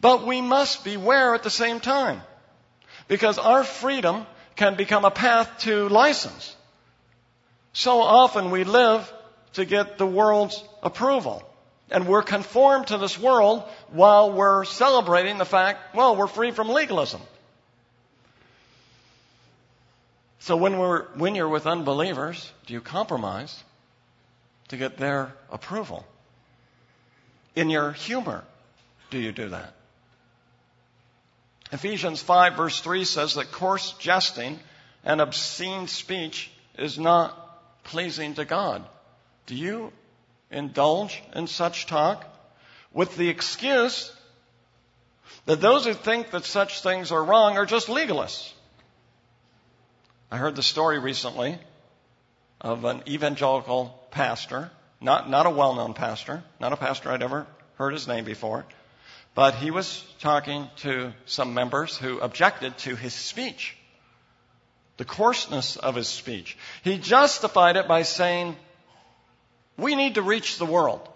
But 0.00 0.24
we 0.24 0.40
must 0.40 0.84
beware 0.84 1.34
at 1.34 1.42
the 1.42 1.50
same 1.50 1.80
time. 1.80 2.22
Because 3.08 3.38
our 3.38 3.64
freedom 3.64 4.24
can 4.54 4.76
become 4.76 5.04
a 5.04 5.10
path 5.10 5.50
to 5.62 5.88
license. 5.88 6.54
So 7.72 8.00
often 8.00 8.52
we 8.52 8.62
live 8.62 9.12
to 9.54 9.64
get 9.64 9.98
the 9.98 10.06
world's 10.06 10.62
approval. 10.82 11.42
And 11.90 12.06
we're 12.06 12.22
conformed 12.22 12.88
to 12.88 12.98
this 12.98 13.18
world 13.18 13.64
while 13.90 14.32
we're 14.32 14.64
celebrating 14.64 15.38
the 15.38 15.44
fact, 15.44 15.94
well, 15.94 16.14
we're 16.14 16.28
free 16.28 16.52
from 16.52 16.68
legalism. 16.68 17.20
So 20.38 20.56
when 20.56 20.78
we're, 20.78 21.04
when 21.14 21.34
you're 21.34 21.48
with 21.48 21.66
unbelievers, 21.66 22.50
do 22.66 22.74
you 22.74 22.80
compromise 22.80 23.62
to 24.68 24.76
get 24.76 24.96
their 24.96 25.34
approval? 25.50 26.04
In 27.56 27.68
your 27.70 27.92
humor, 27.92 28.44
do 29.10 29.18
you 29.18 29.32
do 29.32 29.48
that? 29.48 29.74
Ephesians 31.72 32.22
5 32.22 32.56
verse 32.56 32.80
3 32.80 33.04
says 33.04 33.34
that 33.34 33.52
coarse 33.52 33.92
jesting 33.98 34.58
and 35.04 35.20
obscene 35.20 35.88
speech 35.88 36.50
is 36.78 36.98
not 36.98 37.84
pleasing 37.84 38.34
to 38.34 38.44
God. 38.44 38.84
Do 39.50 39.56
you 39.56 39.92
indulge 40.52 41.20
in 41.34 41.48
such 41.48 41.86
talk 41.86 42.24
with 42.92 43.16
the 43.16 43.28
excuse 43.28 44.12
that 45.46 45.60
those 45.60 45.84
who 45.84 45.92
think 45.92 46.30
that 46.30 46.44
such 46.44 46.82
things 46.82 47.10
are 47.10 47.24
wrong 47.24 47.56
are 47.56 47.66
just 47.66 47.88
legalists? 47.88 48.52
I 50.30 50.36
heard 50.36 50.54
the 50.54 50.62
story 50.62 51.00
recently 51.00 51.58
of 52.60 52.84
an 52.84 53.02
evangelical 53.08 53.92
pastor, 54.12 54.70
not, 55.00 55.28
not 55.28 55.46
a 55.46 55.50
well-known 55.50 55.94
pastor, 55.94 56.44
not 56.60 56.72
a 56.72 56.76
pastor 56.76 57.10
I'd 57.10 57.20
ever 57.20 57.44
heard 57.74 57.92
his 57.92 58.06
name 58.06 58.24
before, 58.24 58.64
but 59.34 59.56
he 59.56 59.72
was 59.72 60.04
talking 60.20 60.68
to 60.82 61.12
some 61.26 61.54
members 61.54 61.96
who 61.96 62.20
objected 62.20 62.78
to 62.78 62.94
his 62.94 63.14
speech, 63.14 63.76
the 64.96 65.04
coarseness 65.04 65.74
of 65.74 65.96
his 65.96 66.06
speech. 66.06 66.56
He 66.84 66.98
justified 66.98 67.74
it 67.74 67.88
by 67.88 68.02
saying, 68.02 68.54
we 69.80 69.94
need 69.94 70.14
to 70.16 70.22
reach 70.22 70.58
the 70.58 70.66
world. 70.66 71.06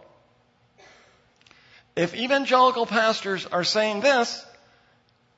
If 1.96 2.14
evangelical 2.14 2.87
pastors 2.87 3.46
are 3.46 3.64
saying 3.64 4.00
this, 4.00 4.44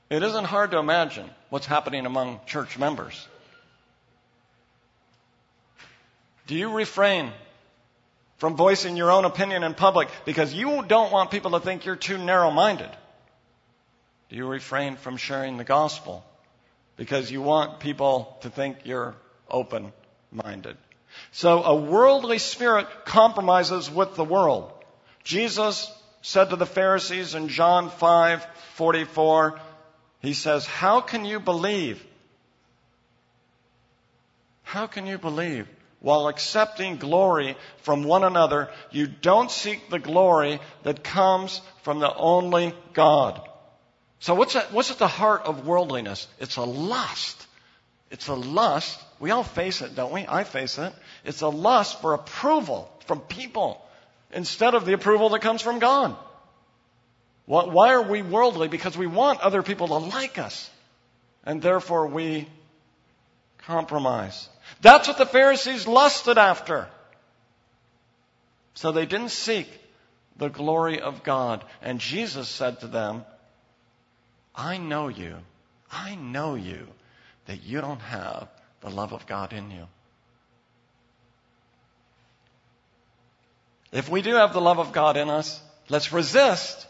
it 0.09 0.23
isn't 0.23 0.45
hard 0.45 0.71
to 0.71 0.79
imagine 0.79 1.29
what's 1.51 1.67
happening 1.67 2.07
among 2.07 2.41
church 2.47 2.79
members. 2.79 3.27
Do 6.47 6.55
you 6.55 6.71
refrain 6.73 7.33
from 8.39 8.57
voicing 8.57 8.97
your 8.97 9.11
own 9.11 9.25
opinion 9.25 9.65
in 9.65 9.75
public 9.75 10.09
because 10.25 10.55
you 10.55 10.85
don't 10.87 11.13
want 11.13 11.31
people 11.31 11.53
to 11.53 11.61
think 11.61 11.85
you're 11.85 11.97
too 11.97 12.19
narrow 12.19 12.51
minded? 12.51 12.91
Do 14.29 14.37
you 14.37 14.47
refrain 14.47 14.97
from 14.97 15.17
sharing 15.17 15.57
the 15.57 15.65
gospel 15.65 16.25
because 16.97 17.31
you 17.31 17.43
want 17.43 17.81
people 17.81 18.37
to 18.43 18.51
think 18.51 18.79
you're 18.85 19.15
open 19.51 19.93
minded? 20.31 20.77
So 21.33 21.63
a 21.63 21.75
worldly 21.75 22.39
spirit 22.39 22.87
compromises 23.05 23.91
with 23.91 24.15
the 24.15 24.25
world. 24.25 24.73
Jesus 25.25 25.91
said 26.23 26.51
to 26.51 26.57
the 26.57 26.67
Pharisees 26.67 27.35
in 27.35 27.49
John 27.49 27.91
5:44, 27.91 29.61
he 30.21 30.35
says, 30.35 30.67
"How 30.67 31.01
can 31.01 31.25
you 31.25 31.41
believe? 31.41 32.05
How 34.63 34.87
can 34.87 35.07
you 35.07 35.19
believe 35.19 35.69
while 36.01 36.29
accepting 36.29 36.99
glory 36.99 37.57
from 37.79 38.05
one 38.05 38.23
another, 38.23 38.71
you 38.93 39.09
don't 39.09 39.51
seek 39.51 39.91
the 39.91 39.99
glory 39.99 40.61
that 40.83 41.03
comes 41.03 41.61
from 41.83 41.99
the 41.99 42.15
only 42.15 42.73
God. 42.93 43.41
So 44.21 44.35
what's, 44.35 44.55
what's 44.55 44.91
at 44.91 44.99
the 44.99 45.09
heart 45.09 45.43
of 45.43 45.67
worldliness? 45.67 46.29
It's 46.39 46.57
a 46.57 46.63
lust. 46.63 47.47
It's 48.11 48.29
a 48.29 48.35
lust. 48.35 49.03
We 49.19 49.31
all 49.31 49.43
face 49.43 49.81
it, 49.83 49.95
don't 49.95 50.13
we? 50.13 50.27
I 50.27 50.45
face 50.45 50.79
it. 50.79 50.93
It's 51.25 51.41
a 51.41 51.49
lust 51.49 52.01
for 52.01 52.15
approval 52.15 52.91
from 53.07 53.21
people 53.21 53.83
instead 54.33 54.75
of 54.75 54.85
the 54.85 54.93
approval 54.93 55.31
that 55.31 55.41
comes 55.41 55.63
from 55.63 55.79
God. 55.79 56.17
Why 57.47 57.93
are 57.93 58.03
we 58.03 58.23
worldly? 58.23 58.69
Because 58.69 58.99
we 58.99 59.07
want 59.07 59.41
other 59.41 59.63
people 59.63 59.89
to 59.89 59.95
like 59.95 60.39
us. 60.39 60.69
And 61.45 61.63
therefore 61.63 62.09
we 62.09 62.49
compromise. 63.59 64.49
That's 64.81 65.07
what 65.07 65.17
the 65.17 65.27
Pharisees 65.27 65.87
lusted 65.87 66.39
after. 66.39 66.89
So 68.75 68.93
they 68.93 69.07
didn't 69.07 69.31
seek 69.31 69.69
the 70.37 70.49
glory 70.49 71.01
of 71.01 71.23
God. 71.23 71.65
And 71.81 72.01
Jesus 72.01 72.49
said 72.49 72.81
to 72.81 72.89
them, 72.89 73.25
I 74.55 74.79
know 74.79 75.09
you. 75.09 75.37
I 75.91 76.17
know 76.17 76.57
you 76.57 76.87
that 77.47 77.63
you 77.63 77.81
don't 77.81 78.01
have 78.01 78.49
the 78.87 78.95
love 78.95 79.13
of 79.13 79.27
God 79.27 79.53
in 79.53 79.69
you. 79.73 79.89
If 83.91 84.09
we 84.09 84.23
do 84.23 84.37
have 84.37 84.53
the 84.53 84.61
love 84.61 84.79
of 84.79 84.93
God 84.93 85.17
in 85.17 85.29
us, 85.29 85.61
let's 85.89 86.13
resist 86.13 86.87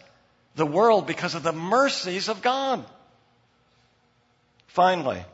the 0.56 0.66
world 0.66 1.06
because 1.06 1.34
of 1.34 1.42
the 1.42 1.54
mercies 1.54 2.28
of 2.28 2.42
God. 2.42 2.84
Finally, 4.66 5.24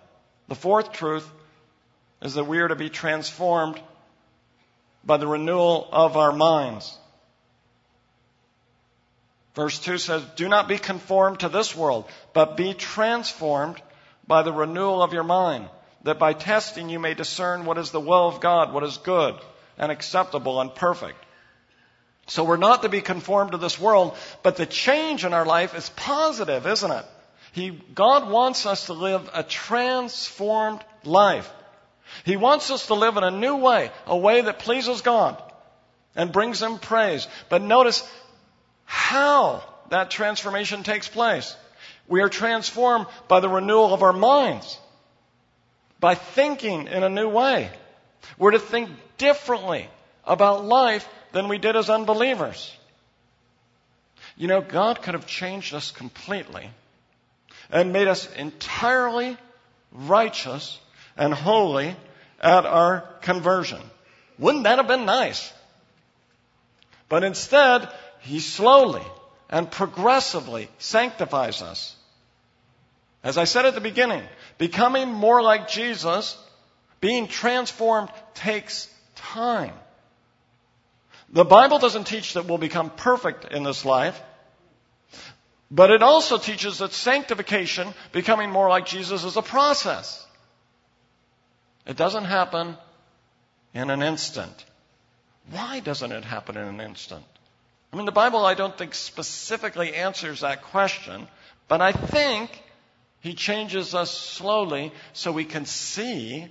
the 0.47 0.55
fourth 0.55 0.93
truth 0.93 1.29
is 2.21 2.35
that 2.35 2.45
we 2.45 2.61
are 2.61 2.69
to 2.69 2.77
be 2.77 2.91
transformed 2.91 3.81
by 5.05 5.17
the 5.17 5.27
renewal 5.27 5.89
of 5.91 6.17
our 6.17 6.31
minds. 6.31 6.97
Verse 9.57 9.81
2 9.81 9.99
says, 9.99 10.25
Do 10.37 10.49
not 10.49 10.69
be 10.69 10.79
conformed 10.79 11.41
to 11.41 11.49
this 11.49 11.75
world, 11.75 12.09
but 12.33 12.57
be 12.57 12.73
transformed 12.73 13.83
by 14.29 14.43
the 14.43 14.53
renewal 14.53 15.03
of 15.03 15.13
your 15.13 15.25
mind, 15.25 15.69
that 16.05 16.19
by 16.19 16.33
testing 16.33 16.89
you 16.89 16.99
may 16.99 17.15
discern 17.15 17.65
what 17.65 17.79
is 17.79 17.91
the 17.91 18.01
will 18.01 18.29
of 18.29 18.41
God, 18.41 18.73
what 18.73 18.85
is 18.85 18.99
good 18.99 19.35
and 19.79 19.93
acceptable 19.93 20.61
and 20.61 20.75
perfect. 20.75 21.19
So 22.27 22.45
we're 22.45 22.57
not 22.57 22.83
to 22.83 22.89
be 22.89 23.01
conformed 23.01 23.53
to 23.53 23.59
this 23.59 23.81
world, 23.81 24.17
but 24.43 24.57
the 24.57 24.67
change 24.67 25.25
in 25.25 25.33
our 25.33 25.45
life 25.45 25.75
is 25.75 25.89
positive, 25.91 26.67
isn't 26.67 26.91
it? 26.91 27.05
He, 27.53 27.71
God 27.71 28.31
wants 28.31 28.65
us 28.65 28.87
to 28.87 28.93
live 28.93 29.29
a 29.35 29.43
transformed 29.43 30.83
life. 31.05 31.53
He 32.25 32.37
wants 32.37 32.71
us 32.71 32.87
to 32.87 32.95
live 32.95 33.17
in 33.17 33.25
a 33.25 33.31
new 33.31 33.57
way, 33.57 33.91
a 34.07 34.17
way 34.17 34.41
that 34.41 34.61
pleases 34.61 35.03
God 35.03 35.43
and 36.15 36.33
brings 36.33 36.63
Him 36.63 36.79
praise. 36.79 37.27
But 37.49 37.63
notice 37.63 38.09
how 38.85 39.63
that 39.91 40.11
transformation 40.11 40.83
takes 40.83 41.09
place. 41.09 41.57
We 42.09 42.21
are 42.21 42.29
transformed 42.29 43.07
by 43.29 43.41
the 43.41 43.49
renewal 43.49 43.93
of 43.93 44.03
our 44.03 44.13
minds, 44.13 44.79
by 46.03 46.17
thinking 46.17 46.89
in 46.89 47.05
a 47.05 47.09
new 47.09 47.29
way. 47.29 47.71
We're 48.37 48.51
to 48.51 48.59
think 48.59 48.91
differently 49.19 49.89
about 50.27 50.65
life 50.65 51.09
than 51.31 51.47
we 51.47 51.59
did 51.59 51.77
as 51.77 51.89
unbelievers. 51.89 52.77
You 54.37 54.49
know, 54.49 54.61
God 54.61 55.01
could 55.01 55.15
have 55.15 55.29
changed 55.29 55.73
us 55.75 55.93
completely 55.93 56.69
and 57.71 57.93
made 57.93 58.09
us 58.09 58.29
entirely 58.35 59.37
righteous 59.93 60.81
and 61.17 61.33
holy 61.33 61.95
at 62.41 62.67
our 62.67 63.03
conversion. 63.21 63.81
Wouldn't 64.41 64.65
that 64.65 64.79
have 64.79 64.89
been 64.89 65.07
nice? 65.07 65.53
But 67.09 67.23
instead, 67.23 67.89
He 68.23 68.41
slowly 68.41 69.05
and 69.49 69.71
progressively 69.71 70.69
sanctifies 70.79 71.63
us. 71.63 71.95
As 73.23 73.39
I 73.39 73.45
said 73.45 73.67
at 73.67 73.75
the 73.75 73.81
beginning, 73.81 74.23
becoming 74.59 75.09
more 75.09 75.43
like 75.43 75.69
Jesus, 75.69 76.37
being 77.01 77.29
transformed 77.29 78.11
takes 78.35 78.89
time. 79.15 79.75
The 81.31 81.45
Bible 81.45 81.79
doesn't 81.79 82.07
teach 82.07 82.35
that 82.35 82.47
we'll 82.47 82.59
become 82.59 82.91
perfect 82.91 83.53
in 83.53 83.63
this 83.63 83.85
life, 83.85 84.21
but 85.71 85.91
it 85.91 86.03
also 86.03 86.37
teaches 86.37 86.79
that 86.79 86.93
sanctification, 86.93 87.95
becoming 88.13 88.51
more 88.51 88.69
like 88.69 88.87
Jesus, 88.87 89.25
is 89.25 89.37
a 89.37 89.43
process. 89.43 90.27
It 91.87 91.97
doesn't 91.97 92.25
happen 92.25 92.77
in 93.73 93.89
an 93.89 94.03
instant. 94.03 94.65
Why 95.51 95.81
doesn't 95.81 96.13
it 96.13 96.25
happen 96.25 96.57
in 96.57 96.67
an 96.67 96.81
instant? 96.81 97.25
I 97.93 97.97
mean, 97.97 98.07
the 98.07 98.13
Bible, 98.13 98.45
I 98.45 98.55
don't 98.55 98.77
think, 98.77 98.95
specifically 98.95 99.95
answers 99.95 100.41
that 100.41 100.63
question, 100.63 101.27
but 101.69 101.81
I 101.81 101.93
think 101.93 102.51
He 103.23 103.35
changes 103.35 103.95
us 103.95 104.11
slowly 104.11 104.93
so 105.13 105.33
we 105.33 105.45
can 105.45 105.65
see, 105.65 106.47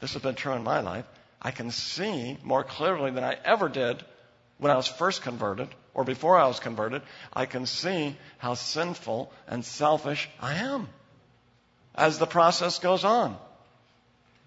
this 0.00 0.14
has 0.14 0.22
been 0.22 0.34
true 0.34 0.54
in 0.54 0.64
my 0.64 0.80
life, 0.80 1.04
I 1.40 1.50
can 1.50 1.70
see 1.70 2.38
more 2.42 2.64
clearly 2.64 3.10
than 3.10 3.24
I 3.24 3.36
ever 3.44 3.68
did 3.68 4.02
when 4.58 4.72
I 4.72 4.76
was 4.76 4.88
first 4.88 5.22
converted 5.22 5.68
or 5.92 6.04
before 6.04 6.38
I 6.38 6.46
was 6.46 6.60
converted. 6.60 7.02
I 7.32 7.46
can 7.46 7.66
see 7.66 8.16
how 8.38 8.54
sinful 8.54 9.32
and 9.46 9.64
selfish 9.64 10.30
I 10.40 10.54
am 10.54 10.88
as 11.94 12.18
the 12.18 12.26
process 12.26 12.78
goes 12.78 13.04
on. 13.04 13.36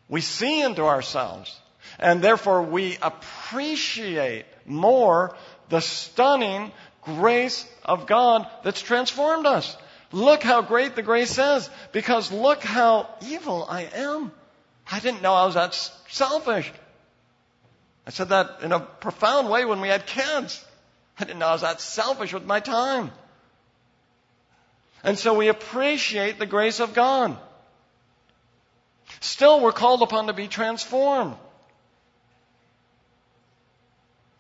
We 0.09 0.21
see 0.21 0.61
into 0.61 0.83
ourselves. 0.83 1.59
And 1.99 2.21
therefore 2.23 2.63
we 2.63 2.97
appreciate 3.01 4.45
more 4.65 5.35
the 5.69 5.81
stunning 5.81 6.71
grace 7.03 7.67
of 7.83 8.07
God 8.07 8.47
that's 8.63 8.81
transformed 8.81 9.45
us. 9.45 9.77
Look 10.15 10.43
how 10.43 10.61
great 10.61 10.95
the 10.95 11.01
grace 11.01 11.37
is 11.37 11.69
because 11.91 12.31
look 12.31 12.63
how 12.63 13.09
evil 13.27 13.67
I 13.69 13.81
am. 13.81 14.31
I 14.89 15.01
didn't 15.01 15.21
know 15.21 15.33
I 15.33 15.45
was 15.45 15.55
that 15.55 15.75
selfish. 16.07 16.71
I 18.07 18.11
said 18.11 18.29
that 18.29 18.59
in 18.61 18.71
a 18.71 18.79
profound 18.79 19.49
way 19.49 19.65
when 19.65 19.81
we 19.81 19.89
had 19.89 20.05
kids. 20.05 20.63
I 21.19 21.25
didn't 21.25 21.39
know 21.39 21.47
I 21.47 21.51
was 21.51 21.63
that 21.63 21.81
selfish 21.81 22.31
with 22.31 22.45
my 22.45 22.61
time. 22.61 23.11
And 25.03 25.19
so 25.19 25.33
we 25.33 25.49
appreciate 25.49 26.39
the 26.39 26.45
grace 26.45 26.79
of 26.79 26.93
God. 26.93 27.37
Still, 29.19 29.59
we're 29.59 29.73
called 29.73 30.01
upon 30.01 30.27
to 30.27 30.33
be 30.33 30.47
transformed. 30.47 31.35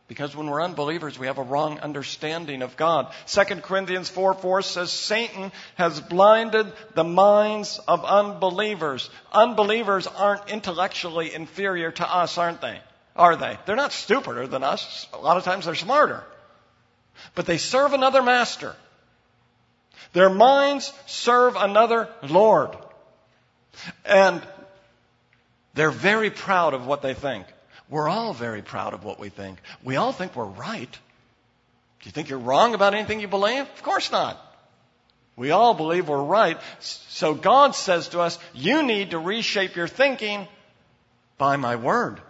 Because 0.07 0.35
when 0.35 0.47
we're 0.47 0.61
unbelievers, 0.61 1.17
we 1.17 1.25
have 1.25 1.39
a 1.39 1.43
wrong 1.43 1.79
understanding 1.79 2.61
of 2.61 2.77
God. 2.77 3.11
2 3.25 3.43
Corinthians 3.61 4.07
4 4.07 4.35
4 4.35 4.61
says, 4.61 4.91
Satan 4.91 5.51
has 5.75 5.99
blinded 5.99 6.71
the 6.93 7.03
minds 7.03 7.79
of 7.87 8.05
unbelievers. 8.05 9.09
Unbelievers 9.31 10.05
aren't 10.05 10.49
intellectually 10.49 11.33
inferior 11.33 11.91
to 11.91 12.07
us, 12.07 12.37
aren't 12.37 12.61
they? 12.61 12.79
Are 13.15 13.35
they? 13.35 13.57
They're 13.65 13.75
not 13.75 13.93
stupider 13.93 14.45
than 14.45 14.63
us. 14.63 15.07
A 15.13 15.17
lot 15.17 15.37
of 15.37 15.43
times 15.43 15.65
they're 15.65 15.73
smarter. 15.73 16.23
But 17.33 17.47
they 17.47 17.57
serve 17.57 17.93
another 17.93 18.21
master. 18.21 18.75
Their 20.13 20.29
minds 20.29 20.93
serve 21.07 21.55
another 21.55 22.09
Lord. 22.21 22.77
And 24.05 24.41
they're 25.73 25.91
very 25.91 26.29
proud 26.29 26.73
of 26.73 26.85
what 26.85 27.01
they 27.01 27.13
think. 27.13 27.47
We're 27.89 28.09
all 28.09 28.33
very 28.33 28.61
proud 28.61 28.93
of 28.93 29.03
what 29.03 29.19
we 29.19 29.29
think. 29.29 29.59
We 29.83 29.95
all 29.95 30.11
think 30.11 30.35
we're 30.35 30.45
right. 30.45 30.91
Do 30.91 32.05
you 32.05 32.11
think 32.11 32.29
you're 32.29 32.39
wrong 32.39 32.73
about 32.73 32.93
anything 32.93 33.19
you 33.19 33.27
believe? 33.27 33.61
Of 33.61 33.83
course 33.83 34.11
not. 34.11 34.41
We 35.35 35.51
all 35.51 35.73
believe 35.73 36.07
we're 36.07 36.23
right. 36.23 36.59
So 36.79 37.33
God 37.33 37.75
says 37.75 38.09
to 38.09 38.21
us, 38.21 38.39
you 38.53 38.83
need 38.83 39.11
to 39.11 39.19
reshape 39.19 39.75
your 39.75 39.87
thinking 39.87 40.47
by 41.37 41.57
my 41.57 41.75
word. 41.75 42.21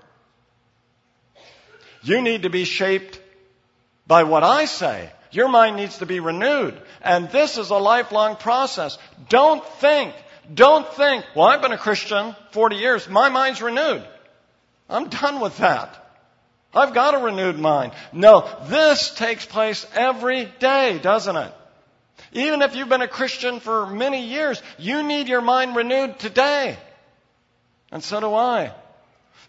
You 2.04 2.22
need 2.22 2.44
to 2.44 2.50
be 2.50 2.66
shaped 2.66 3.20
by 4.08 4.24
what 4.24 4.44
I 4.44 4.66
say. 4.66 5.10
Your 5.32 5.50
mind 5.50 5.76
needs 5.76 6.00
to 6.00 6.06
be 6.06 6.20
renewed. 6.20 6.80
And 7.02 7.30
this 7.30 7.58
is 7.58 7.70
a 7.70 7.78
lifelong 7.78 8.36
process. 8.36 8.98
Don't 9.30 9.66
think 9.80 10.14
don't 10.54 10.88
think, 10.94 11.26
well, 11.36 11.48
I've 11.48 11.62
been 11.62 11.72
a 11.72 11.78
Christian 11.78 12.36
40 12.52 12.76
years. 12.76 13.10
My 13.10 13.30
mind's 13.30 13.62
renewed. 13.62 14.06
I'm 14.90 15.10
done 15.10 15.40
with 15.40 15.58
that. 15.58 16.02
I've 16.74 16.94
got 16.94 17.16
a 17.16 17.20
renewed 17.20 17.58
mind. 17.58 17.94
No, 18.12 18.48
this 18.68 19.14
takes 19.16 19.46
place 19.46 19.88
every 19.96 20.46
day, 20.60 21.00
doesn't 21.00 21.36
it? 21.36 21.54
Even 22.34 22.62
if 22.62 22.76
you've 22.76 22.90
been 22.90 23.02
a 23.02 23.08
Christian 23.08 23.60
for 23.60 23.88
many 23.88 24.28
years, 24.28 24.62
you 24.78 25.04
need 25.04 25.30
your 25.30 25.42
mind 25.42 25.76
renewed 25.76 26.20
today. 26.20 26.78
And 27.92 28.04
so 28.04 28.20
do 28.20 28.34
I. 28.34 28.74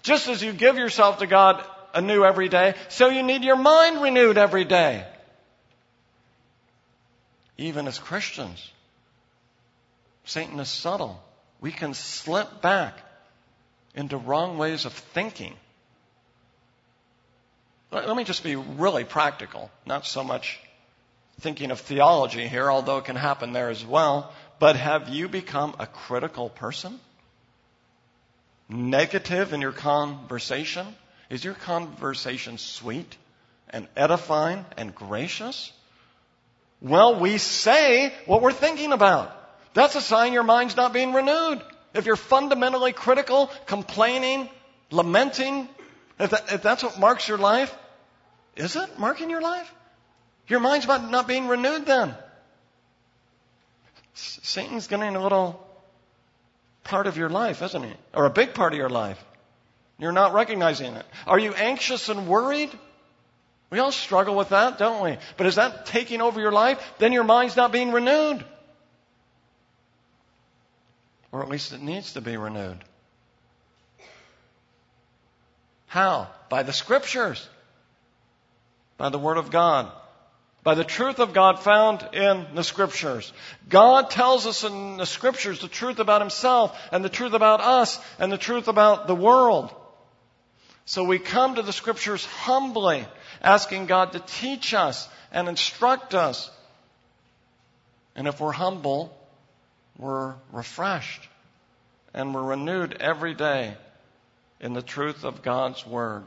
Just 0.03 0.29
as 0.29 0.43
you 0.43 0.53
give 0.53 0.77
yourself 0.77 1.19
to 1.19 1.27
God 1.27 1.65
anew 1.95 2.25
every 2.25 2.49
day, 2.49 2.75
so 2.89 3.09
you 3.09 3.25
need 3.25 3.43
your 3.43 3.57
mind 3.57 4.01
renewed 4.01 4.39
every 4.39 4.65
day. 4.65 5.05
Even 7.59 7.89
as 7.89 7.99
Christians. 7.99 8.71
Satan 10.25 10.61
is 10.61 10.69
subtle. 10.69 11.21
We 11.61 11.73
can 11.73 11.95
slip 11.95 12.61
back 12.63 12.99
into 13.97 14.17
wrong 14.17 14.59
ways 14.59 14.85
of 14.85 14.93
thinking 14.93 15.55
Let 17.91 18.17
me 18.17 18.25
just 18.25 18.45
be 18.45 18.57
really 18.57 19.05
practical, 19.05 19.71
not 19.87 20.07
so 20.07 20.23
much 20.23 20.61
thinking 21.41 21.71
of 21.71 21.81
theology 21.81 22.47
here, 22.47 22.71
although 22.71 22.99
it 22.99 23.05
can 23.05 23.17
happen 23.17 23.53
there 23.53 23.71
as 23.71 23.85
well. 23.85 24.33
But 24.59 24.77
have 24.77 25.09
you 25.09 25.29
become 25.29 25.75
a 25.79 25.87
critical 25.87 26.51
person? 26.51 26.99
Negative 28.69 29.53
in 29.53 29.61
your 29.61 29.73
conversation? 29.73 30.87
Is 31.31 31.45
your 31.45 31.55
conversation 31.55 32.59
sweet 32.59 33.17
and 33.71 33.87
edifying 33.97 34.65
and 34.77 34.95
gracious? 34.95 35.73
Well, 36.81 37.21
we 37.21 37.39
say 37.39 38.13
what 38.27 38.43
we're 38.43 38.53
thinking 38.53 38.93
about. 38.93 39.33
That's 39.75 39.95
a 39.95 40.01
sign 40.01 40.33
your 40.33 40.43
mind's 40.43 40.77
not 40.77 40.93
being 40.93 41.13
renewed. 41.13 41.63
If 41.97 42.07
you're 42.07 42.17
fundamentally 42.17 42.93
critical, 42.93 43.51
complaining, 43.67 44.49
lamenting, 44.91 45.69
if, 46.19 46.31
that, 46.31 46.53
if 46.53 46.63
that's 46.63 46.83
what 46.83 46.99
marks 47.01 47.27
your 47.27 47.39
life, 47.39 47.75
is 48.55 48.77
it 48.77 48.99
marking 48.99 49.31
your 49.31 49.41
life? 49.41 49.73
Your 50.49 50.61
mind's 50.61 50.87
not 50.87 51.27
being 51.27 51.49
renewed 51.49 51.87
then. 51.87 52.15
Satan's 54.15 54.87
getting 54.87 55.17
a 55.17 55.23
little 55.23 55.67
part 56.85 57.07
of 57.07 57.17
your 57.17 57.29
life, 57.29 57.63
isn't 57.63 57.83
he? 57.83 57.93
Or 58.15 58.27
a 58.27 58.31
big 58.31 58.55
part 58.55 58.73
of 58.73 58.79
your 58.79 58.89
life. 58.89 59.23
You're 59.99 60.13
not 60.13 60.35
recognizing 60.35 60.95
it. 60.95 61.07
Are 61.27 61.39
you 61.39 61.53
anxious 61.55 62.09
and 62.09 62.29
worried? 62.29 62.71
We 63.71 63.79
all 63.79 63.93
struggle 63.93 64.37
with 64.37 64.51
that, 64.51 64.79
don't 64.79 65.03
we? 65.03 65.17
But 65.37 65.47
is 65.47 65.57
that 65.57 65.87
taking 65.87 66.21
over 66.21 66.41
your 66.41 66.53
life? 66.53 66.79
Then 66.99 67.13
your 67.13 67.25
mind's 67.25 67.57
not 67.57 67.73
being 67.73 67.91
renewed. 67.91 68.45
Or 71.37 71.43
at 71.43 71.51
least 71.51 71.75
it 71.75 71.83
needs 71.83 72.15
to 72.15 72.23
be 72.23 72.39
renewed. 72.39 72.83
How? 75.87 76.29
By 76.49 76.63
the 76.63 76.73
scriptures. 76.73 77.47
By 78.97 79.11
the 79.11 79.19
Word 79.19 79.37
of 79.37 79.51
God. 79.51 79.93
By 80.63 80.75
the 80.75 80.83
truth 80.83 81.19
of 81.19 81.35
God 81.35 81.59
found 81.59 82.09
in 82.15 82.47
the 82.55 82.65
scriptures. 82.65 83.35
God 83.69 84.09
tells 84.09 84.47
us 84.47 84.65
in 84.65 84.97
the 84.97 85.05
scriptures 85.05 85.61
the 85.61 85.69
truth 85.69 85.99
about 85.99 86.23
Himself 86.23 86.75
and 86.91 87.05
the 87.05 87.11
truth 87.11 87.35
about 87.35 87.61
us 87.61 88.01
and 88.19 88.33
the 88.33 88.39
truth 88.39 88.67
about 88.67 89.07
the 89.07 89.15
world. 89.15 89.75
So 90.87 91.05
we 91.05 91.19
come 91.19 91.57
to 91.57 91.63
the 91.63 91.73
scriptures 91.75 92.25
humbly, 92.25 93.05
asking 93.43 93.85
God 93.85 94.13
to 94.13 94.21
teach 94.21 94.73
us 94.73 95.07
and 95.31 95.51
instruct 95.51 96.15
us. 96.15 96.51
And 98.15 98.27
if 98.27 98.41
we're 98.41 98.53
humble, 98.53 99.15
we're 99.99 100.35
refreshed 100.53 101.29
and 102.13 102.35
we're 102.35 102.43
renewed 102.43 102.97
every 103.01 103.35
day 103.35 103.75
in 104.61 104.73
the 104.73 104.83
truth 104.83 105.25
of 105.25 105.43
God's 105.43 105.87
Word. 105.87 106.25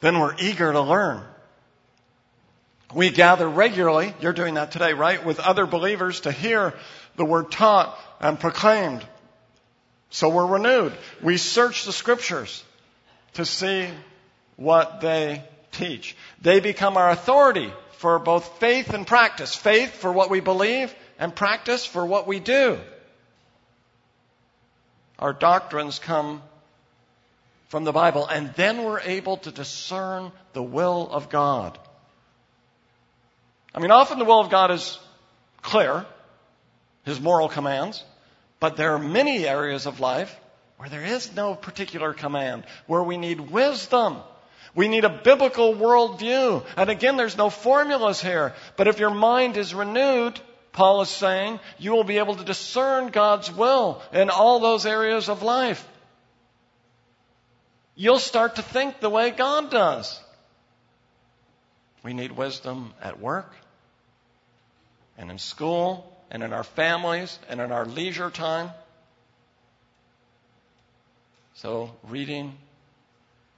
Then 0.00 0.18
we're 0.20 0.34
eager 0.38 0.72
to 0.72 0.80
learn. 0.80 1.22
We 2.94 3.10
gather 3.10 3.48
regularly, 3.48 4.14
you're 4.20 4.32
doing 4.32 4.54
that 4.54 4.70
today, 4.70 4.92
right, 4.92 5.24
with 5.24 5.40
other 5.40 5.66
believers 5.66 6.20
to 6.20 6.32
hear 6.32 6.74
the 7.16 7.24
Word 7.24 7.50
taught 7.50 7.98
and 8.20 8.38
proclaimed. 8.38 9.04
So 10.10 10.28
we're 10.28 10.46
renewed. 10.46 10.92
We 11.22 11.36
search 11.36 11.84
the 11.84 11.92
Scriptures 11.92 12.62
to 13.34 13.44
see 13.44 13.88
what 14.56 15.00
they 15.00 15.42
teach. 15.72 16.16
They 16.40 16.60
become 16.60 16.96
our 16.96 17.10
authority 17.10 17.72
for 17.98 18.18
both 18.18 18.60
faith 18.60 18.94
and 18.94 19.06
practice. 19.06 19.54
Faith 19.54 19.96
for 19.96 20.12
what 20.12 20.30
we 20.30 20.40
believe 20.40 20.94
and 21.18 21.34
practice 21.34 21.84
for 21.84 22.04
what 22.04 22.26
we 22.26 22.40
do. 22.40 22.78
Our 25.18 25.32
doctrines 25.32 25.98
come 25.98 26.42
from 27.68 27.84
the 27.84 27.92
Bible, 27.92 28.26
and 28.26 28.52
then 28.54 28.84
we're 28.84 29.00
able 29.00 29.38
to 29.38 29.50
discern 29.50 30.30
the 30.52 30.62
will 30.62 31.08
of 31.10 31.30
God. 31.30 31.78
I 33.74 33.80
mean, 33.80 33.90
often 33.90 34.18
the 34.18 34.24
will 34.24 34.40
of 34.40 34.50
God 34.50 34.70
is 34.70 34.98
clear, 35.62 36.06
His 37.04 37.20
moral 37.20 37.48
commands, 37.48 38.04
but 38.60 38.76
there 38.76 38.94
are 38.94 38.98
many 38.98 39.46
areas 39.46 39.86
of 39.86 40.00
life 40.00 40.34
where 40.76 40.88
there 40.88 41.04
is 41.04 41.34
no 41.34 41.54
particular 41.54 42.12
command, 42.12 42.64
where 42.86 43.02
we 43.02 43.16
need 43.16 43.40
wisdom. 43.40 44.18
We 44.74 44.88
need 44.88 45.04
a 45.04 45.20
biblical 45.22 45.74
worldview. 45.74 46.64
And 46.76 46.90
again, 46.90 47.16
there's 47.16 47.36
no 47.36 47.48
formulas 47.48 48.20
here. 48.20 48.54
But 48.76 48.88
if 48.88 48.98
your 48.98 49.10
mind 49.10 49.56
is 49.56 49.74
renewed, 49.74 50.38
Paul 50.76 51.00
is 51.00 51.08
saying, 51.08 51.58
you 51.78 51.92
will 51.92 52.04
be 52.04 52.18
able 52.18 52.36
to 52.36 52.44
discern 52.44 53.08
God's 53.08 53.50
will 53.50 54.02
in 54.12 54.28
all 54.28 54.60
those 54.60 54.84
areas 54.84 55.30
of 55.30 55.42
life. 55.42 55.82
You'll 57.94 58.18
start 58.18 58.56
to 58.56 58.62
think 58.62 59.00
the 59.00 59.08
way 59.08 59.30
God 59.30 59.70
does. 59.70 60.20
We 62.02 62.12
need 62.12 62.30
wisdom 62.30 62.92
at 63.02 63.18
work 63.18 63.50
and 65.16 65.30
in 65.30 65.38
school 65.38 66.14
and 66.30 66.42
in 66.42 66.52
our 66.52 66.62
families 66.62 67.38
and 67.48 67.58
in 67.58 67.72
our 67.72 67.86
leisure 67.86 68.30
time. 68.30 68.70
So, 71.54 71.90
reading 72.02 72.52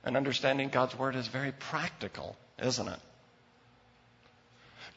and 0.04 0.16
understanding 0.16 0.68
God's 0.68 0.96
Word 0.96 1.16
is 1.16 1.26
very 1.26 1.50
practical, 1.50 2.36
isn't 2.62 2.86
it? 2.86 3.00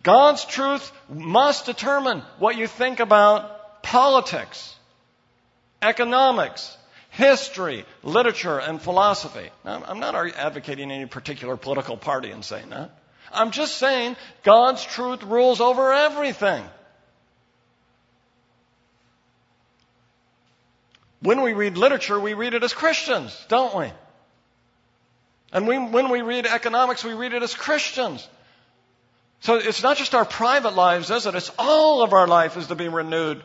God's 0.04 0.46
truth 0.46 0.92
must 1.10 1.66
determine 1.66 2.24
what 2.40 2.58
you 2.58 2.68
think 2.68 3.00
about 3.00 3.84
politics, 3.84 4.76
economics, 5.82 6.76
history, 7.12 7.86
literature, 8.04 8.60
and 8.60 8.82
philosophy. 8.82 9.50
Now, 9.64 9.84
I'm 9.86 10.00
not 10.00 10.16
advocating 10.36 10.92
any 10.92 11.06
particular 11.06 11.58
political 11.58 11.98
party 11.98 12.32
in 12.32 12.42
saying 12.42 12.70
that. 12.70 12.98
I'm 13.34 13.52
just 13.52 13.78
saying 13.78 14.16
God's 14.44 14.84
truth 14.84 15.24
rules 15.24 15.62
over 15.62 15.94
everything. 15.94 16.64
When 21.22 21.42
we 21.42 21.54
read 21.54 21.78
literature, 21.78 22.20
we 22.20 22.34
read 22.34 22.56
it 22.56 22.64
as 22.64 22.74
Christians, 22.74 23.38
don't 23.48 23.76
we? 23.76 23.92
And 25.54 25.68
we, 25.68 25.78
when 25.78 26.10
we 26.10 26.22
read 26.22 26.48
economics, 26.48 27.04
we 27.04 27.14
read 27.14 27.34
it 27.34 27.44
as 27.44 27.54
Christians. 27.54 28.28
So 29.42 29.56
it's 29.56 29.82
not 29.82 29.98
just 29.98 30.14
our 30.14 30.24
private 30.24 30.76
lives, 30.76 31.10
is 31.10 31.26
it? 31.26 31.34
It's 31.34 31.52
all 31.58 32.04
of 32.04 32.14
our 32.14 32.28
life 32.28 32.58
is 32.58 32.68
to 32.68 32.76
be 32.76 32.88
renewed 32.88 33.44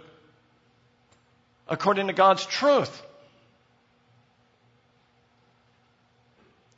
according 1.69 2.09
to 2.09 2.13
God's 2.13 2.45
truth. 2.45 3.03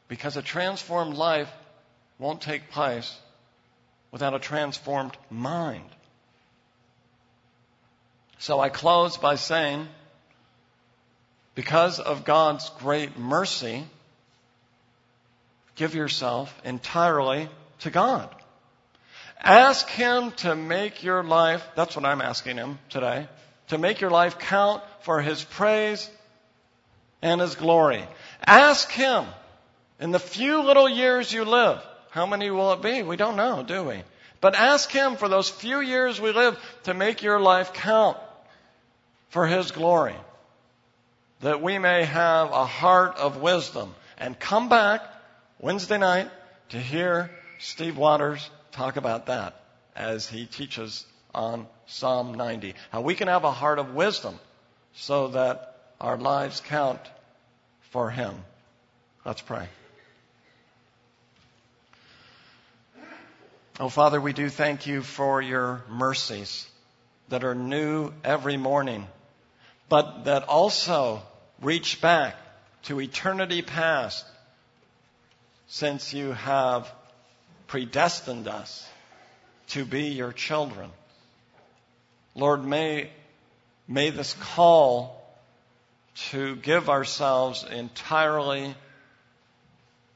Because 0.06 0.36
a 0.36 0.42
transformed 0.42 1.16
life 1.16 1.50
won't 2.20 2.40
take 2.40 2.70
place 2.70 3.14
without 4.12 4.34
a 4.34 4.38
transformed 4.38 5.16
mind. 5.30 5.90
So 8.38 8.60
I 8.60 8.68
close 8.68 9.16
by 9.16 9.34
saying, 9.34 9.88
because 11.56 11.98
of 11.98 12.24
God's 12.24 12.70
great 12.78 13.18
mercy, 13.18 13.84
give 15.74 15.96
yourself 15.96 16.56
entirely 16.64 17.48
to 17.80 17.90
God. 17.90 18.32
Ask 19.40 19.88
Him 19.88 20.32
to 20.38 20.56
make 20.56 21.02
your 21.02 21.22
life, 21.22 21.64
that's 21.76 21.94
what 21.94 22.04
I'm 22.04 22.20
asking 22.20 22.56
Him 22.56 22.78
today, 22.88 23.28
to 23.68 23.78
make 23.78 24.00
your 24.00 24.10
life 24.10 24.38
count 24.38 24.82
for 25.00 25.20
His 25.20 25.42
praise 25.42 26.10
and 27.22 27.40
His 27.40 27.54
glory. 27.54 28.04
Ask 28.44 28.90
Him 28.90 29.24
in 30.00 30.10
the 30.10 30.18
few 30.18 30.62
little 30.62 30.88
years 30.88 31.32
you 31.32 31.44
live, 31.44 31.80
how 32.10 32.26
many 32.26 32.50
will 32.50 32.72
it 32.72 32.82
be? 32.82 33.02
We 33.02 33.16
don't 33.16 33.36
know, 33.36 33.62
do 33.62 33.84
we? 33.84 34.02
But 34.40 34.54
ask 34.54 34.90
Him 34.90 35.16
for 35.16 35.28
those 35.28 35.48
few 35.48 35.80
years 35.80 36.20
we 36.20 36.32
live 36.32 36.58
to 36.84 36.94
make 36.94 37.22
your 37.22 37.40
life 37.40 37.72
count 37.72 38.16
for 39.28 39.46
His 39.46 39.70
glory. 39.70 40.16
That 41.40 41.62
we 41.62 41.78
may 41.78 42.04
have 42.04 42.50
a 42.50 42.64
heart 42.64 43.16
of 43.16 43.36
wisdom 43.36 43.94
and 44.16 44.38
come 44.38 44.68
back 44.68 45.02
Wednesday 45.60 45.98
night 45.98 46.28
to 46.70 46.78
hear 46.78 47.30
Steve 47.60 47.96
Waters 47.96 48.48
talk 48.78 48.96
about 48.96 49.26
that 49.26 49.60
as 49.96 50.28
he 50.28 50.46
teaches 50.46 51.04
on 51.34 51.66
Psalm 51.86 52.34
90. 52.34 52.76
How 52.90 53.00
we 53.00 53.16
can 53.16 53.26
have 53.26 53.42
a 53.42 53.50
heart 53.50 53.80
of 53.80 53.92
wisdom 53.92 54.38
so 54.94 55.28
that 55.28 55.74
our 56.00 56.16
lives 56.16 56.60
count 56.60 57.00
for 57.90 58.08
Him. 58.08 58.34
Let's 59.24 59.42
pray. 59.42 59.68
Oh, 63.80 63.88
Father, 63.88 64.20
we 64.20 64.32
do 64.32 64.48
thank 64.48 64.86
you 64.86 65.02
for 65.02 65.42
your 65.42 65.82
mercies 65.88 66.64
that 67.30 67.42
are 67.42 67.56
new 67.56 68.12
every 68.22 68.56
morning, 68.56 69.08
but 69.88 70.24
that 70.24 70.44
also 70.44 71.22
reach 71.60 72.00
back 72.00 72.36
to 72.84 73.00
eternity 73.00 73.62
past 73.62 74.24
since 75.66 76.14
you 76.14 76.32
have 76.32 76.92
predestined 77.68 78.48
us 78.48 78.86
to 79.68 79.84
be 79.84 80.08
your 80.08 80.32
children. 80.32 80.90
Lord, 82.34 82.64
may, 82.64 83.10
may 83.86 84.10
this 84.10 84.34
call 84.34 85.14
to 86.30 86.56
give 86.56 86.90
ourselves 86.90 87.64
entirely 87.64 88.74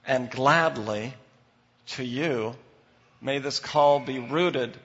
and 0.07 0.31
gladly 0.31 1.15
to 1.87 2.05
you. 2.05 2.57
May 3.21 3.39
this 3.39 3.61
call 3.61 4.01
be 4.01 4.19
rooted 4.19 4.77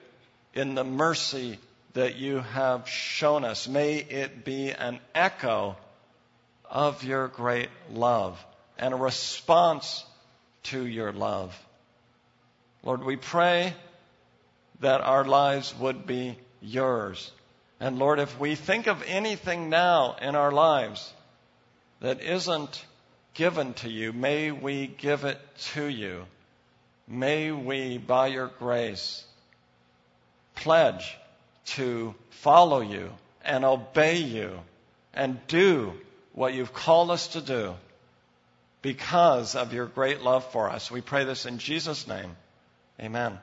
in 0.54 0.74
the 0.74 0.84
mercy 0.84 1.58
that 1.94 2.16
you 2.16 2.40
have 2.40 2.88
shown 2.88 3.44
us. 3.44 3.66
May 3.66 3.96
it 3.96 4.44
be 4.44 4.70
an 4.70 5.00
echo 5.14 5.76
of 6.70 7.02
your 7.02 7.28
great 7.28 7.70
love 7.90 8.44
and 8.78 8.94
a 8.94 8.96
response 8.96 10.04
to 10.64 10.86
your 10.86 11.12
love. 11.12 11.58
Lord, 12.82 13.04
we 13.04 13.16
pray 13.16 13.74
that 14.80 15.00
our 15.00 15.24
lives 15.24 15.74
would 15.78 16.06
be 16.06 16.38
yours. 16.60 17.30
And 17.80 17.98
Lord, 17.98 18.18
if 18.18 18.38
we 18.38 18.54
think 18.54 18.86
of 18.86 19.02
anything 19.06 19.68
now 19.68 20.16
in 20.20 20.34
our 20.34 20.52
lives 20.52 21.12
that 22.00 22.20
isn't 22.20 22.84
given 23.34 23.74
to 23.74 23.88
you, 23.88 24.12
may 24.12 24.50
we 24.50 24.86
give 24.86 25.24
it 25.24 25.40
to 25.72 25.86
you. 25.86 26.24
May 27.06 27.52
we, 27.52 27.98
by 27.98 28.26
your 28.28 28.48
grace, 28.58 29.24
pledge 30.54 31.16
to 31.66 32.14
follow 32.30 32.80
you 32.80 33.12
and 33.44 33.64
obey 33.64 34.18
you 34.18 34.60
and 35.14 35.38
do 35.46 35.94
what 36.32 36.54
you've 36.54 36.74
called 36.74 37.10
us 37.10 37.28
to 37.28 37.40
do 37.40 37.74
because 38.82 39.56
of 39.56 39.72
your 39.72 39.86
great 39.86 40.22
love 40.22 40.50
for 40.52 40.70
us. 40.70 40.90
We 40.90 41.00
pray 41.00 41.24
this 41.24 41.46
in 41.46 41.58
Jesus' 41.58 42.06
name. 42.06 42.36
Amen. 43.00 43.38